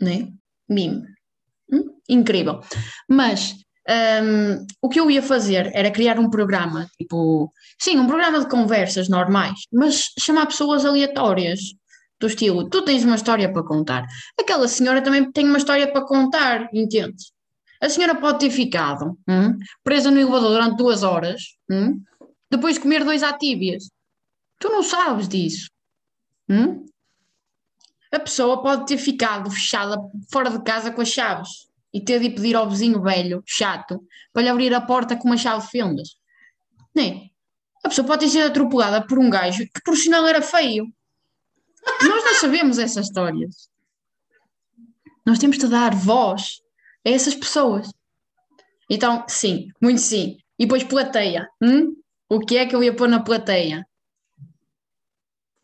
né? 0.00 0.28
Mime. 0.68 1.04
Hum? 1.72 1.90
Incrível. 2.08 2.60
Mas 3.08 3.54
hum, 4.22 4.66
o 4.80 4.88
que 4.88 4.98
eu 5.00 5.10
ia 5.10 5.22
fazer 5.22 5.70
era 5.74 5.90
criar 5.90 6.18
um 6.18 6.28
programa, 6.30 6.88
tipo, 6.98 7.52
sim, 7.80 7.98
um 7.98 8.06
programa 8.06 8.40
de 8.40 8.48
conversas 8.48 9.08
normais, 9.08 9.58
mas 9.72 10.10
chamar 10.18 10.46
pessoas 10.46 10.84
aleatórias, 10.84 11.60
do 12.22 12.28
estilo, 12.28 12.68
tu 12.68 12.82
tens 12.82 13.04
uma 13.04 13.16
história 13.16 13.52
para 13.52 13.62
contar. 13.62 14.06
Aquela 14.38 14.66
senhora 14.68 15.02
também 15.02 15.30
tem 15.30 15.46
uma 15.46 15.58
história 15.58 15.90
para 15.90 16.06
contar, 16.06 16.68
entendes? 16.72 17.32
A 17.80 17.88
senhora 17.88 18.14
pode 18.14 18.38
ter 18.38 18.50
ficado 18.50 19.18
hum, 19.28 19.58
presa 19.82 20.10
no 20.10 20.18
elevador 20.18 20.50
durante 20.50 20.76
duas 20.76 21.02
horas, 21.02 21.42
hum, 21.70 22.00
depois 22.50 22.74
de 22.74 22.80
comer 22.80 23.04
dois 23.04 23.22
atíbias. 23.22 23.90
Tu 24.58 24.68
não 24.68 24.82
sabes 24.82 25.28
disso. 25.28 25.68
hum? 26.48 26.86
A 28.12 28.20
pessoa 28.20 28.62
pode 28.62 28.86
ter 28.86 28.98
ficado 28.98 29.50
fechada 29.50 29.96
fora 30.30 30.50
de 30.50 30.62
casa 30.62 30.92
com 30.92 31.00
as 31.00 31.08
chaves 31.08 31.48
e 31.92 32.00
ter 32.00 32.20
de 32.20 32.26
ir 32.26 32.34
pedir 32.34 32.54
ao 32.54 32.68
vizinho 32.68 33.02
velho, 33.02 33.42
chato, 33.46 34.00
para 34.32 34.42
lhe 34.42 34.48
abrir 34.48 34.72
a 34.74 34.80
porta 34.80 35.16
com 35.16 35.28
uma 35.28 35.36
chave 35.36 35.64
de 35.64 35.70
fendas. 35.70 36.16
Nem. 36.94 37.32
A 37.84 37.88
pessoa 37.88 38.06
pode 38.06 38.26
ter 38.26 38.30
sido 38.30 38.46
atropelada 38.46 39.04
por 39.06 39.18
um 39.18 39.28
gajo 39.28 39.64
que 39.64 39.82
por 39.84 39.96
sinal 39.96 40.26
era 40.26 40.40
feio. 40.40 40.86
Nós 41.86 42.24
não 42.24 42.34
sabemos 42.34 42.78
essas 42.78 43.06
histórias. 43.06 43.68
Nós 45.24 45.38
temos 45.38 45.58
de 45.58 45.68
dar 45.68 45.94
voz 45.94 46.60
a 47.06 47.10
essas 47.10 47.34
pessoas. 47.34 47.90
Então, 48.88 49.24
sim, 49.28 49.68
muito 49.80 50.00
sim. 50.00 50.36
E 50.58 50.64
depois 50.64 50.84
plateia. 50.84 51.48
Hum? 51.62 51.94
O 52.28 52.40
que 52.40 52.56
é 52.56 52.66
que 52.66 52.74
eu 52.74 52.82
ia 52.82 52.94
pôr 52.94 53.08
na 53.08 53.22
plateia? 53.22 53.86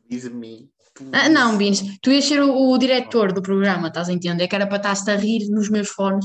Diz-me. 0.08 0.70
Ah, 1.12 1.28
não, 1.28 1.56
Bins, 1.56 1.82
tu 2.02 2.10
ias 2.10 2.24
ser 2.24 2.42
o, 2.42 2.70
o 2.70 2.78
diretor 2.78 3.32
do 3.32 3.42
programa, 3.42 3.88
estás 3.88 4.08
a 4.08 4.12
entender? 4.12 4.48
Que 4.48 4.56
era 4.56 4.66
para 4.66 4.78
estar-te 4.78 5.10
a 5.10 5.16
rir 5.16 5.48
nos 5.48 5.68
meus 5.68 5.88
fones 5.88 6.24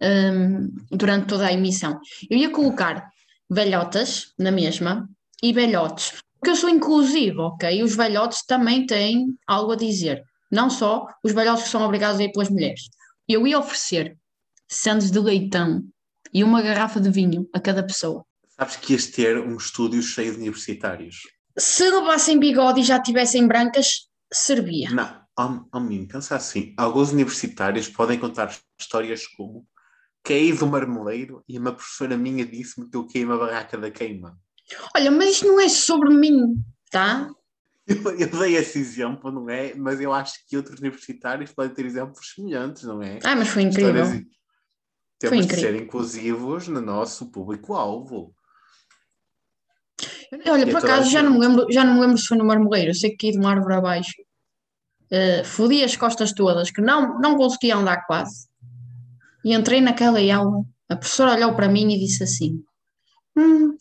hum, 0.00 0.70
durante 0.90 1.26
toda 1.26 1.46
a 1.46 1.52
emissão. 1.52 1.98
Eu 2.30 2.38
ia 2.38 2.50
colocar 2.50 3.08
velhotas 3.50 4.32
na 4.38 4.50
mesma 4.50 5.08
e 5.42 5.52
velhotes, 5.52 6.22
porque 6.44 6.50
eu 6.50 6.56
sou 6.56 6.68
inclusivo, 6.68 7.40
ok? 7.40 7.82
Os 7.82 7.96
velhotes 7.96 8.44
também 8.44 8.84
têm 8.84 9.34
algo 9.46 9.72
a 9.72 9.76
dizer, 9.76 10.22
não 10.52 10.68
só 10.68 11.06
os 11.24 11.32
velhotes 11.32 11.64
que 11.64 11.70
são 11.70 11.80
obrigados 11.80 12.20
a 12.20 12.24
ir 12.24 12.32
pelas 12.32 12.50
mulheres. 12.50 12.82
Eu 13.26 13.46
ia 13.46 13.58
oferecer 13.58 14.18
sandes 14.68 15.10
de 15.10 15.18
leitão 15.18 15.82
e 16.34 16.44
uma 16.44 16.60
garrafa 16.60 17.00
de 17.00 17.10
vinho 17.10 17.48
a 17.50 17.58
cada 17.58 17.82
pessoa. 17.82 18.26
Sabes 18.50 18.76
que 18.76 18.92
ias 18.92 19.06
ter 19.06 19.38
um 19.38 19.56
estúdio 19.56 20.02
cheio 20.02 20.32
de 20.32 20.36
universitários. 20.36 21.22
Se 21.56 21.90
levassem 21.90 22.38
bigode 22.38 22.80
e 22.82 22.84
já 22.84 23.00
tivessem 23.00 23.48
brancas, 23.48 24.06
servia. 24.30 24.90
Não, 24.90 25.22
ao, 25.34 25.66
ao 25.72 25.80
mim, 25.80 26.06
pensa 26.06 26.36
assim. 26.36 26.74
Alguns 26.76 27.10
universitários 27.10 27.88
podem 27.88 28.20
contar 28.20 28.54
histórias 28.78 29.26
como 29.28 29.66
caí 30.22 30.52
do 30.52 30.66
marmoleiro 30.66 31.42
e 31.48 31.58
uma 31.58 31.72
professora 31.72 32.18
minha 32.18 32.44
disse-me 32.44 32.90
que 32.90 32.98
eu 32.98 33.06
queimo 33.06 33.32
a 33.32 33.38
barraca 33.38 33.78
da 33.78 33.90
queima. 33.90 34.38
Olha, 34.96 35.10
mas 35.10 35.30
isto 35.34 35.46
não 35.46 35.60
é 35.60 35.68
sobre 35.68 36.10
mim, 36.10 36.54
tá? 36.90 37.30
Eu, 37.86 37.96
eu 38.18 38.30
dei 38.30 38.56
esse 38.56 38.78
exemplo, 38.78 39.30
não 39.30 39.48
é? 39.50 39.74
Mas 39.74 40.00
eu 40.00 40.12
acho 40.12 40.34
que 40.48 40.56
outros 40.56 40.80
universitários 40.80 41.52
podem 41.52 41.74
ter 41.74 41.84
exemplos 41.84 42.32
semelhantes, 42.34 42.82
não 42.84 43.02
é? 43.02 43.18
Ah, 43.24 43.36
mas 43.36 43.48
foi 43.48 43.62
incrível. 43.62 44.02
Histórias- 44.04 44.24
Temos 45.18 45.38
de 45.38 45.44
incrível. 45.44 45.70
ser 45.72 45.82
inclusivos 45.82 46.68
no 46.68 46.80
nosso 46.80 47.30
público-alvo. 47.30 48.34
Olha, 50.48 50.62
E 50.64 50.70
por 50.70 50.78
acaso 50.78 51.10
já 51.10 51.22
não, 51.22 51.32
me 51.32 51.36
gente. 51.40 51.48
lembro, 51.48 51.66
já 51.72 51.84
não 51.84 51.94
me 51.94 52.00
lembro 52.00 52.18
se 52.18 52.26
foi 52.26 52.36
no 52.38 52.44
Marmoleiro. 52.44 52.90
Eu 52.90 52.94
sei 52.94 53.10
que 53.10 53.16
caí 53.18 53.32
de 53.32 53.38
uma 53.38 53.50
árvore 53.50 53.74
abaixo. 53.74 54.12
Uh, 55.12 55.44
fodi 55.44 55.84
as 55.84 55.96
costas 55.96 56.32
todas, 56.32 56.70
que 56.70 56.80
não, 56.80 57.20
não 57.20 57.36
conseguia 57.36 57.76
andar 57.76 58.04
quase. 58.06 58.48
E 59.44 59.54
entrei 59.54 59.80
naquela 59.80 60.18
aula. 60.34 60.64
A 60.88 60.96
professora 60.96 61.34
olhou 61.34 61.54
para 61.54 61.68
mim 61.68 61.92
e 61.94 61.98
disse 62.00 62.24
assim: 62.24 62.64
"Hum, 63.36 63.76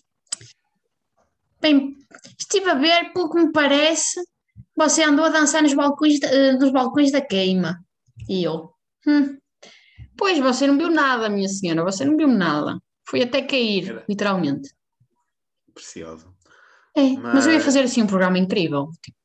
Bem, 1.63 1.95
estive 2.37 2.69
a 2.69 2.73
ver, 2.75 3.13
pelo 3.13 3.29
que 3.31 3.41
me 3.41 3.51
parece, 3.53 4.21
você 4.75 5.01
andou 5.01 5.23
a 5.23 5.29
dançar 5.29 5.63
nos 5.63 5.73
balcões, 5.73 6.19
da- 6.19 6.27
eh, 6.27 6.51
nos 6.57 6.71
balcões 6.73 7.09
da 7.09 7.21
queima. 7.21 7.79
E 8.27 8.43
eu: 8.43 8.69
"Hum, 9.07 9.37
Pois, 10.17 10.37
você 10.39 10.67
não 10.67 10.77
viu 10.77 10.89
nada, 10.91 11.27
minha 11.29 11.47
senhora, 11.47 11.83
você 11.83 12.03
não 12.05 12.15
viu 12.17 12.27
nada. 12.27 12.77
Fui 13.09 13.23
até 13.23 13.41
cair, 13.41 13.89
Era- 13.89 14.05
literalmente. 14.07 14.69
Precioso. 15.73 16.31
É, 16.95 17.13
mas 17.17 17.45
eu 17.47 17.51
ia 17.53 17.57
Mas- 17.57 17.65
fazer 17.65 17.79
assim 17.79 18.03
um 18.03 18.07
programa 18.07 18.37
incrível. 18.37 18.89
tipo, 19.01 19.17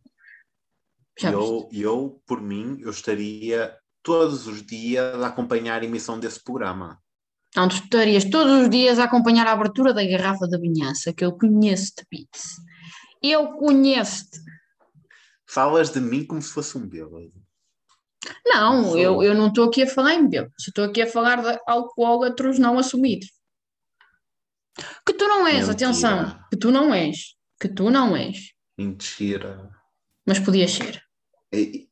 Já 1.18 1.31
viste? 1.33 1.44
Eu, 1.51 1.68
eu, 1.72 2.22
por 2.24 2.40
mim, 2.40 2.79
eu 2.81 2.90
estaria 2.90 3.77
todos 4.03 4.46
os 4.46 4.62
dias 4.64 5.20
a 5.22 5.27
acompanhar 5.27 5.83
a 5.83 5.85
emissão 5.85 6.18
desse 6.18 6.42
programa. 6.42 6.98
Não, 7.56 7.68
tu 7.68 7.76
estarias 7.76 8.24
todos 8.24 8.62
os 8.62 8.70
dias 8.70 8.98
a 8.98 9.04
acompanhar 9.04 9.46
a 9.46 9.52
abertura 9.52 9.92
da 9.94 10.04
garrafa 10.04 10.46
da 10.46 10.58
vinhaça, 10.58 11.12
que 11.12 11.24
eu 11.24 11.32
conheço-te, 11.37 12.04
Pete. 12.08 12.28
Eu 13.22 13.52
conheço-te. 13.56 14.38
Falas 15.48 15.90
de 15.90 16.00
mim 16.00 16.24
como 16.26 16.42
se 16.42 16.50
fosse 16.52 16.76
um 16.76 16.87
bêbado. 16.87 17.32
Não, 18.44 18.84
Sou. 18.84 18.98
eu, 18.98 19.22
eu 19.22 19.34
não 19.34 19.48
estou 19.48 19.64
aqui 19.68 19.82
a 19.82 19.87
falar 19.87 20.14
em 20.14 20.28
bêbado, 20.28 20.52
estou 20.58 20.84
aqui 20.84 21.00
a 21.02 21.06
falar 21.06 21.40
de 21.42 21.58
alcoólatros 21.66 22.58
não 22.58 22.78
assumidos. 22.78 23.30
Que 25.06 25.12
tu 25.14 25.26
não 25.26 25.46
és, 25.46 25.66
Mentira. 25.68 25.72
atenção, 25.72 26.40
que 26.50 26.56
tu 26.56 26.70
não 26.70 26.92
és, 26.94 27.34
que 27.61 27.68
tu 27.68 27.90
não 27.90 28.16
és, 28.16 28.52
Mentira. 28.76 29.70
mas 30.26 30.38
podias 30.38 30.70
ser. 30.72 31.02
E- 31.52 31.88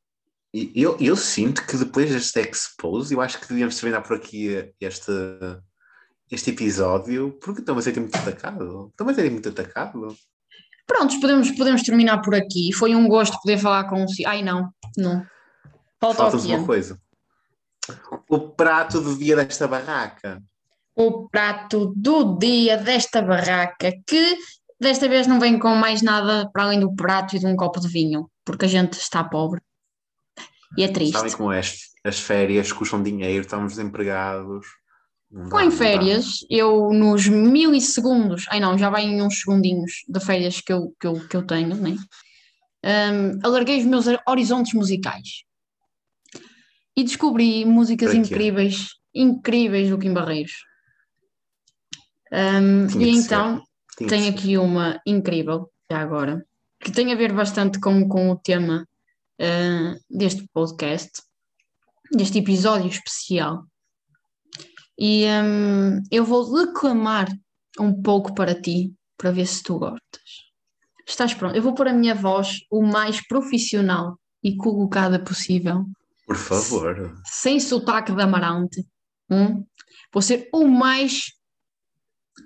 Eu, 0.75 0.97
eu 0.99 1.17
sinto 1.17 1.67
que 1.67 1.77
depois 1.77 2.11
deste 2.11 2.41
expose, 2.41 3.13
eu 3.13 3.21
acho 3.21 3.39
que 3.39 3.49
devíamos 3.49 3.77
terminar 3.77 4.01
por 4.01 4.17
aqui 4.17 4.73
este, 4.81 5.13
este 6.31 6.51
episódio, 6.51 7.39
porque 7.43 7.61
estou 7.61 7.77
a 7.77 7.83
ser 7.83 7.99
muito 8.01 8.17
atacado. 8.17 8.89
Estou 8.91 9.09
a 9.09 9.15
ser 9.15 9.31
muito 9.31 9.51
atacado. 9.51 10.17
Prontos, 10.87 11.17
podemos, 11.17 11.51
podemos 11.51 11.83
terminar 11.83 12.23
por 12.23 12.35
aqui. 12.35 12.73
Foi 12.73 12.95
um 12.95 13.07
gosto 13.07 13.39
poder 13.43 13.59
falar 13.59 13.85
com 13.85 14.03
o. 14.03 14.07
Ai, 14.27 14.43
não, 14.43 14.71
não. 14.97 15.27
Falta 16.01 16.23
Falta-nos 16.23 16.47
uma 16.47 16.65
coisa. 16.65 16.99
O 18.29 18.39
prato 18.49 19.01
do 19.01 19.17
dia 19.17 19.37
desta 19.37 19.69
barraca. 19.69 20.43
o 20.95 21.29
prato 21.29 21.93
do 21.95 22.39
dia 22.39 22.79
desta 22.79 23.21
barraca, 23.21 23.93
que 24.07 24.39
desta 24.81 25.07
vez 25.07 25.27
não 25.27 25.39
vem 25.39 25.59
com 25.59 25.75
mais 25.75 26.01
nada 26.01 26.49
para 26.51 26.65
além 26.65 26.81
do 26.81 26.95
prato 26.95 27.37
e 27.37 27.39
de 27.39 27.47
um 27.47 27.55
copo 27.55 27.79
de 27.79 27.89
vinho, 27.89 28.31
porque 28.45 28.65
a 28.65 28.69
gente 28.69 28.95
está 28.95 29.23
pobre. 29.23 29.61
E 30.77 30.83
é 30.83 30.89
triste. 30.89 31.13
Sabem 31.13 31.33
como 31.33 31.53
é? 31.53 31.59
As, 31.59 31.79
as 32.05 32.19
férias 32.19 32.73
custam 32.73 33.03
dinheiro, 33.03 33.43
estamos 33.43 33.75
desempregados. 33.75 34.67
Com 35.51 35.61
em 35.61 35.71
férias, 35.71 36.39
eu 36.49 36.93
nos 36.93 37.27
milissegundos, 37.27 38.47
ai 38.49 38.61
não, 38.61 38.79
já 38.79 38.89
vai 38.89 39.03
em 39.03 39.21
uns 39.21 39.41
segundinhos 39.41 40.05
de 40.09 40.21
férias 40.21 40.61
que 40.61 40.73
eu, 40.73 40.95
que 41.01 41.07
eu, 41.07 41.29
que 41.29 41.37
eu 41.37 41.45
tenho, 41.45 41.75
né? 41.75 41.97
Hum, 42.85 43.39
alarguei 43.43 43.79
os 43.81 43.85
meus 43.85 44.07
horizontes 44.27 44.73
musicais 44.73 45.45
e 46.97 47.03
descobri 47.03 47.65
músicas 47.65 48.15
incríveis, 48.15 48.91
incríveis 49.13 49.91
do 49.91 49.99
Kim 49.99 50.15
Barreiros. 50.15 50.65
Tinha 52.31 53.07
e 53.07 53.11
então 53.11 53.63
tenho 53.97 54.31
aqui 54.31 54.57
uma 54.57 55.01
incrível, 55.05 55.71
já 55.91 55.99
agora, 55.99 56.47
que 56.81 56.93
tem 56.93 57.13
a 57.13 57.17
ver 57.17 57.33
bastante 57.33 57.81
com, 57.81 58.09
com 58.09 58.31
o 58.31 58.37
tema 58.37 58.87
ah, 59.41 59.97
deste 60.09 60.49
podcast, 60.53 61.23
deste 62.13 62.39
episódio 62.39 62.89
especial, 62.89 63.65
E 64.99 65.27
hum, 65.27 66.03
eu 66.11 66.25
vou 66.25 66.65
declamar 66.65 67.29
um 67.79 68.03
pouco 68.03 68.35
para 68.35 68.59
ti, 68.59 68.95
para 69.19 69.31
ver 69.31 69.47
se 69.47 69.63
tu 69.63 69.79
gostas. 69.79 70.47
Estás 71.07 71.35
pronto? 71.35 71.55
Eu 71.55 71.63
vou 71.63 71.75
pôr 71.75 71.89
a 71.89 71.93
minha 71.93 72.15
voz 72.15 72.61
o 72.71 72.83
mais 72.83 73.27
profissional 73.27 74.19
e 74.43 74.57
colocada 74.57 75.23
possível. 75.23 75.85
Por 76.27 76.37
favor. 76.37 77.15
Sem 77.25 77.61
sotaque 77.61 78.13
de 78.13 78.23
amarante. 78.23 78.85
Hum? 79.31 79.65
Vou 80.13 80.23
ser 80.23 80.49
o 80.53 80.67
mais 80.67 81.33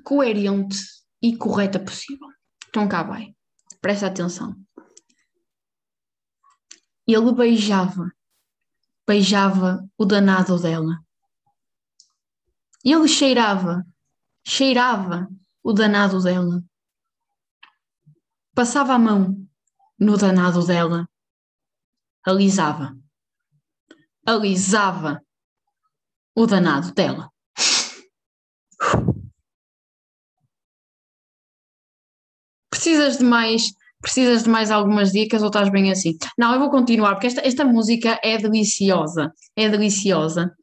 coerente 0.05 0.77
e 1.23 1.37
correta 1.37 1.79
possível. 1.79 2.27
Então 2.69 2.89
cá 2.89 3.03
vai. 3.03 3.35
Presta 3.81 4.07
atenção. 4.09 4.55
Ele 7.07 7.33
beijava, 7.33 8.11
beijava 9.07 9.89
o 9.99 10.05
danado 10.05 10.59
dela. 10.61 11.03
Ele 12.85 13.09
cheirava, 13.09 13.85
cheirava 14.47 15.29
o 15.63 15.73
danado 15.73 16.23
dela. 16.23 16.63
Passava 18.55 18.95
a 18.95 18.99
mão 18.99 19.47
no 19.99 20.17
danado 20.17 20.67
dela. 20.67 21.09
Alisava, 22.25 22.97
alisava 24.27 25.21
o 26.35 26.47
danado 26.47 26.93
dela. 26.93 27.31
Precisas 32.71 33.19
de 33.19 33.25
mais, 33.25 33.73
precisas 34.01 34.45
de 34.45 34.49
mais 34.49 34.71
algumas 34.71 35.13
dicas 35.13 35.43
ou 35.43 35.49
estás 35.49 35.71
bem 35.71 35.91
assim? 35.91 36.17
Não, 36.39 36.53
eu 36.53 36.59
vou 36.59 36.71
continuar 36.71 37.15
porque 37.15 37.27
esta, 37.27 37.47
esta 37.47 37.65
música 37.65 38.19
é 38.23 38.39
deliciosa, 38.39 39.33
é 39.57 39.69
deliciosa. 39.69 40.55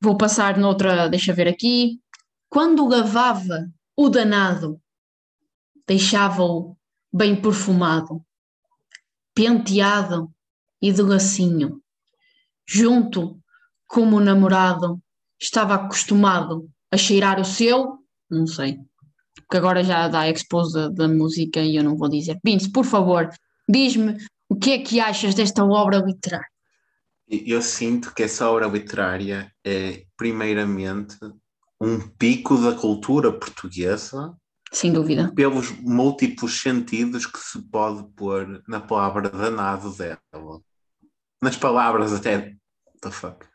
Vou 0.00 0.16
passar 0.16 0.56
noutra, 0.56 1.08
deixa 1.08 1.32
ver 1.32 1.46
aqui. 1.46 2.00
Quando 2.48 2.88
lavava 2.88 3.68
o 3.96 4.08
danado, 4.08 4.80
deixava-o 5.86 6.76
bem 7.12 7.40
perfumado, 7.40 8.24
penteado 9.34 10.30
e 10.80 10.92
de 10.92 11.02
lacinho. 11.02 11.82
Junto, 12.66 13.38
como 13.86 14.16
o 14.16 14.20
namorado, 14.20 15.00
estava 15.38 15.74
acostumado 15.74 16.70
a 16.90 16.96
cheirar 16.96 17.40
o 17.40 17.44
seu, 17.44 17.98
não 18.30 18.46
sei, 18.46 18.78
porque 19.50 19.56
agora 19.56 19.82
já 19.82 20.06
dá 20.06 20.30
expose 20.30 20.72
da, 20.72 20.88
da 20.88 21.08
música 21.08 21.58
e 21.58 21.74
eu 21.74 21.82
não 21.82 21.96
vou 21.96 22.08
dizer. 22.08 22.38
Vince, 22.44 22.70
por 22.70 22.84
favor, 22.84 23.28
diz-me 23.68 24.16
o 24.48 24.54
que 24.54 24.70
é 24.70 24.78
que 24.78 25.00
achas 25.00 25.34
desta 25.34 25.64
obra 25.64 25.98
literária? 25.98 26.46
Eu 27.28 27.60
sinto 27.60 28.14
que 28.14 28.22
essa 28.22 28.48
obra 28.48 28.68
literária 28.68 29.52
é, 29.66 30.04
primeiramente, 30.16 31.16
um 31.80 31.98
pico 31.98 32.58
da 32.58 32.76
cultura 32.76 33.32
portuguesa. 33.32 34.36
Sem 34.72 34.92
dúvida. 34.92 35.32
Pelos 35.34 35.72
múltiplos 35.80 36.60
sentidos 36.60 37.26
que 37.26 37.40
se 37.40 37.60
pode 37.60 38.04
pôr 38.14 38.62
na 38.68 38.78
palavra 38.78 39.28
danado 39.30 39.90
dela. 39.96 40.60
Nas 41.42 41.56
palavras 41.56 42.12
até. 42.12 42.36
What 42.36 43.00
the 43.00 43.10
fuck? 43.10 43.46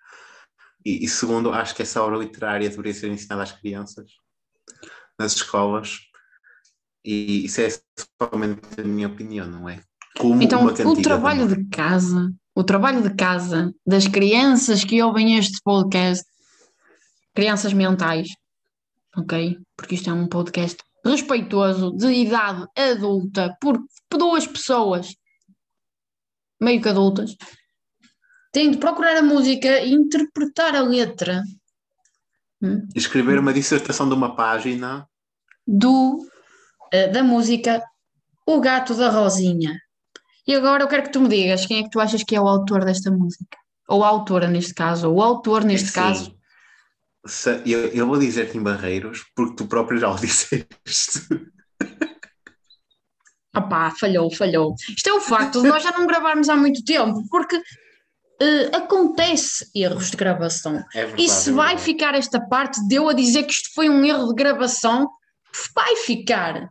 E, 0.85 1.05
e 1.05 1.07
segundo, 1.07 1.53
acho 1.53 1.73
que 1.73 1.83
essa 1.83 2.03
obra 2.03 2.17
literária 2.17 2.69
deveria 2.69 2.93
ser 2.93 3.09
ensinada 3.09 3.43
às 3.43 3.53
crianças, 3.53 4.11
nas 5.19 5.35
escolas. 5.35 5.99
E 7.03 7.45
isso 7.45 7.61
é 7.61 7.69
somente 8.21 8.61
a 8.79 8.83
minha 8.83 9.07
opinião, 9.07 9.47
não 9.47 9.69
é? 9.69 9.81
Como 10.17 10.41
então, 10.41 10.65
o 10.65 11.01
trabalho 11.01 11.47
de 11.47 11.65
casa 11.69 12.33
o 12.55 12.63
trabalho 12.63 13.03
de 13.03 13.13
casa 13.13 13.75
das 13.85 14.07
crianças 14.07 14.85
que 14.85 15.03
ouvem 15.03 15.37
este 15.37 15.59
podcast, 15.61 16.25
crianças 17.33 17.73
mentais, 17.73 18.29
ok? 19.17 19.59
Porque 19.75 19.95
isto 19.95 20.09
é 20.09 20.13
um 20.13 20.27
podcast 20.27 20.77
respeitoso, 21.03 21.91
de 21.91 22.07
idade 22.07 22.65
adulta, 22.77 23.55
por 23.59 23.77
duas 24.09 24.47
pessoas 24.47 25.13
meio 26.61 26.81
que 26.81 26.87
adultas, 26.87 27.35
têm 28.53 28.71
de 28.71 28.77
procurar 28.77 29.17
a 29.17 29.21
música 29.21 29.81
e 29.81 29.91
interpretar 29.91 30.73
a 30.73 30.81
letra. 30.81 31.43
Hum? 32.65 32.87
Escrever 32.95 33.39
uma 33.39 33.53
dissertação 33.53 34.07
de 34.07 34.15
uma 34.15 34.35
página 34.35 35.07
do, 35.67 36.25
uh, 36.93 37.11
da 37.11 37.23
música 37.23 37.83
O 38.45 38.59
Gato 38.59 38.95
da 38.95 39.09
Rosinha. 39.09 39.79
E 40.47 40.53
agora 40.53 40.83
eu 40.83 40.87
quero 40.87 41.03
que 41.03 41.11
tu 41.11 41.21
me 41.21 41.29
digas 41.29 41.65
quem 41.65 41.79
é 41.79 41.83
que 41.83 41.89
tu 41.89 41.99
achas 41.99 42.23
que 42.23 42.35
é 42.35 42.41
o 42.41 42.47
autor 42.47 42.85
desta 42.85 43.11
música? 43.11 43.57
Ou 43.87 44.03
a 44.03 44.07
autora, 44.07 44.47
neste 44.47 44.73
caso, 44.73 45.09
ou 45.09 45.17
o 45.17 45.21
autor, 45.21 45.63
neste 45.63 45.89
Sim. 45.89 45.93
caso. 45.93 46.35
Eu, 47.65 47.87
eu 47.87 48.07
vou 48.07 48.19
dizer-te 48.19 48.57
em 48.57 48.61
Barreiros, 48.61 49.25
porque 49.35 49.55
tu 49.55 49.65
próprio 49.65 49.99
já 49.99 50.09
o 50.11 50.15
disseste. 50.19 50.65
Opá, 53.55 53.91
falhou, 53.91 54.29
falhou. 54.29 54.75
Isto 54.89 55.09
é 55.09 55.13
o 55.13 55.21
facto 55.21 55.61
de 55.61 55.67
nós 55.69 55.81
já 55.81 55.91
não 55.91 56.05
gravarmos 56.05 56.49
há 56.49 56.55
muito 56.55 56.83
tempo, 56.83 57.25
porque 57.29 57.59
uh, 58.41 58.75
acontece 58.75 59.69
erros 59.73 60.11
de 60.11 60.17
gravação. 60.17 60.83
É 60.93 61.05
verdade, 61.05 61.23
e 61.23 61.29
se 61.29 61.49
é 61.49 61.53
vai 61.53 61.77
ficar 61.77 62.15
esta 62.15 62.39
parte 62.39 62.85
de 62.87 62.95
eu 62.95 63.09
a 63.09 63.13
dizer 63.13 63.43
que 63.43 63.53
isto 63.53 63.73
foi 63.73 63.89
um 63.89 64.03
erro 64.03 64.27
de 64.27 64.35
gravação, 64.35 65.09
vai 65.75 65.95
ficar. 65.97 66.69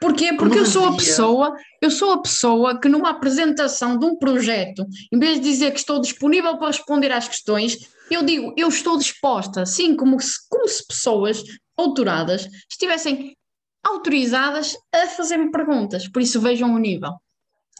Porquê? 0.00 0.32
Porque 0.34 0.58
eu 0.58 0.66
sou 0.66 0.88
a 0.88 0.96
pessoa, 0.96 1.56
eu 1.80 1.90
sou 1.90 2.12
a 2.12 2.22
pessoa 2.22 2.80
que 2.80 2.88
numa 2.88 3.10
apresentação 3.10 3.98
de 3.98 4.04
um 4.04 4.16
projeto, 4.16 4.86
em 5.12 5.18
vez 5.18 5.40
de 5.40 5.48
dizer 5.48 5.72
que 5.72 5.78
estou 5.78 6.00
disponível 6.00 6.58
para 6.58 6.68
responder 6.68 7.12
às 7.12 7.28
questões, 7.28 7.78
eu 8.10 8.22
digo, 8.22 8.54
eu 8.56 8.68
estou 8.68 8.98
disposta, 8.98 9.62
assim 9.62 9.96
como 9.96 10.20
se, 10.20 10.34
como 10.48 10.68
se 10.68 10.86
pessoas 10.86 11.42
doutoradas 11.76 12.48
estivessem 12.70 13.36
autorizadas 13.84 14.76
a 14.92 15.06
fazer-me 15.06 15.50
perguntas. 15.50 16.08
Por 16.08 16.20
isso 16.20 16.40
vejam 16.40 16.74
o 16.74 16.78
nível. 16.78 17.12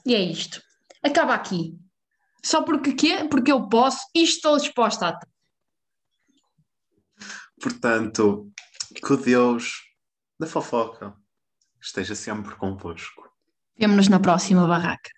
E 0.04 0.14
é 0.14 0.20
isto. 0.20 0.62
Acaba 1.02 1.34
aqui. 1.34 1.74
Só 2.46 2.62
porque 2.62 2.92
quê? 2.92 3.24
Porque 3.28 3.50
eu 3.50 3.68
posso 3.68 4.06
e 4.14 4.22
estou 4.22 4.56
disposta 4.56 5.08
a. 5.08 5.20
Portanto, 7.60 8.52
que 9.04 9.16
Deus 9.16 9.82
da 10.38 10.46
fofoca 10.46 11.16
esteja 11.82 12.14
sempre 12.14 12.54
convosco. 12.54 13.28
Vemo-nos 13.76 14.06
na 14.06 14.20
próxima 14.20 14.64
barraca. 14.64 15.10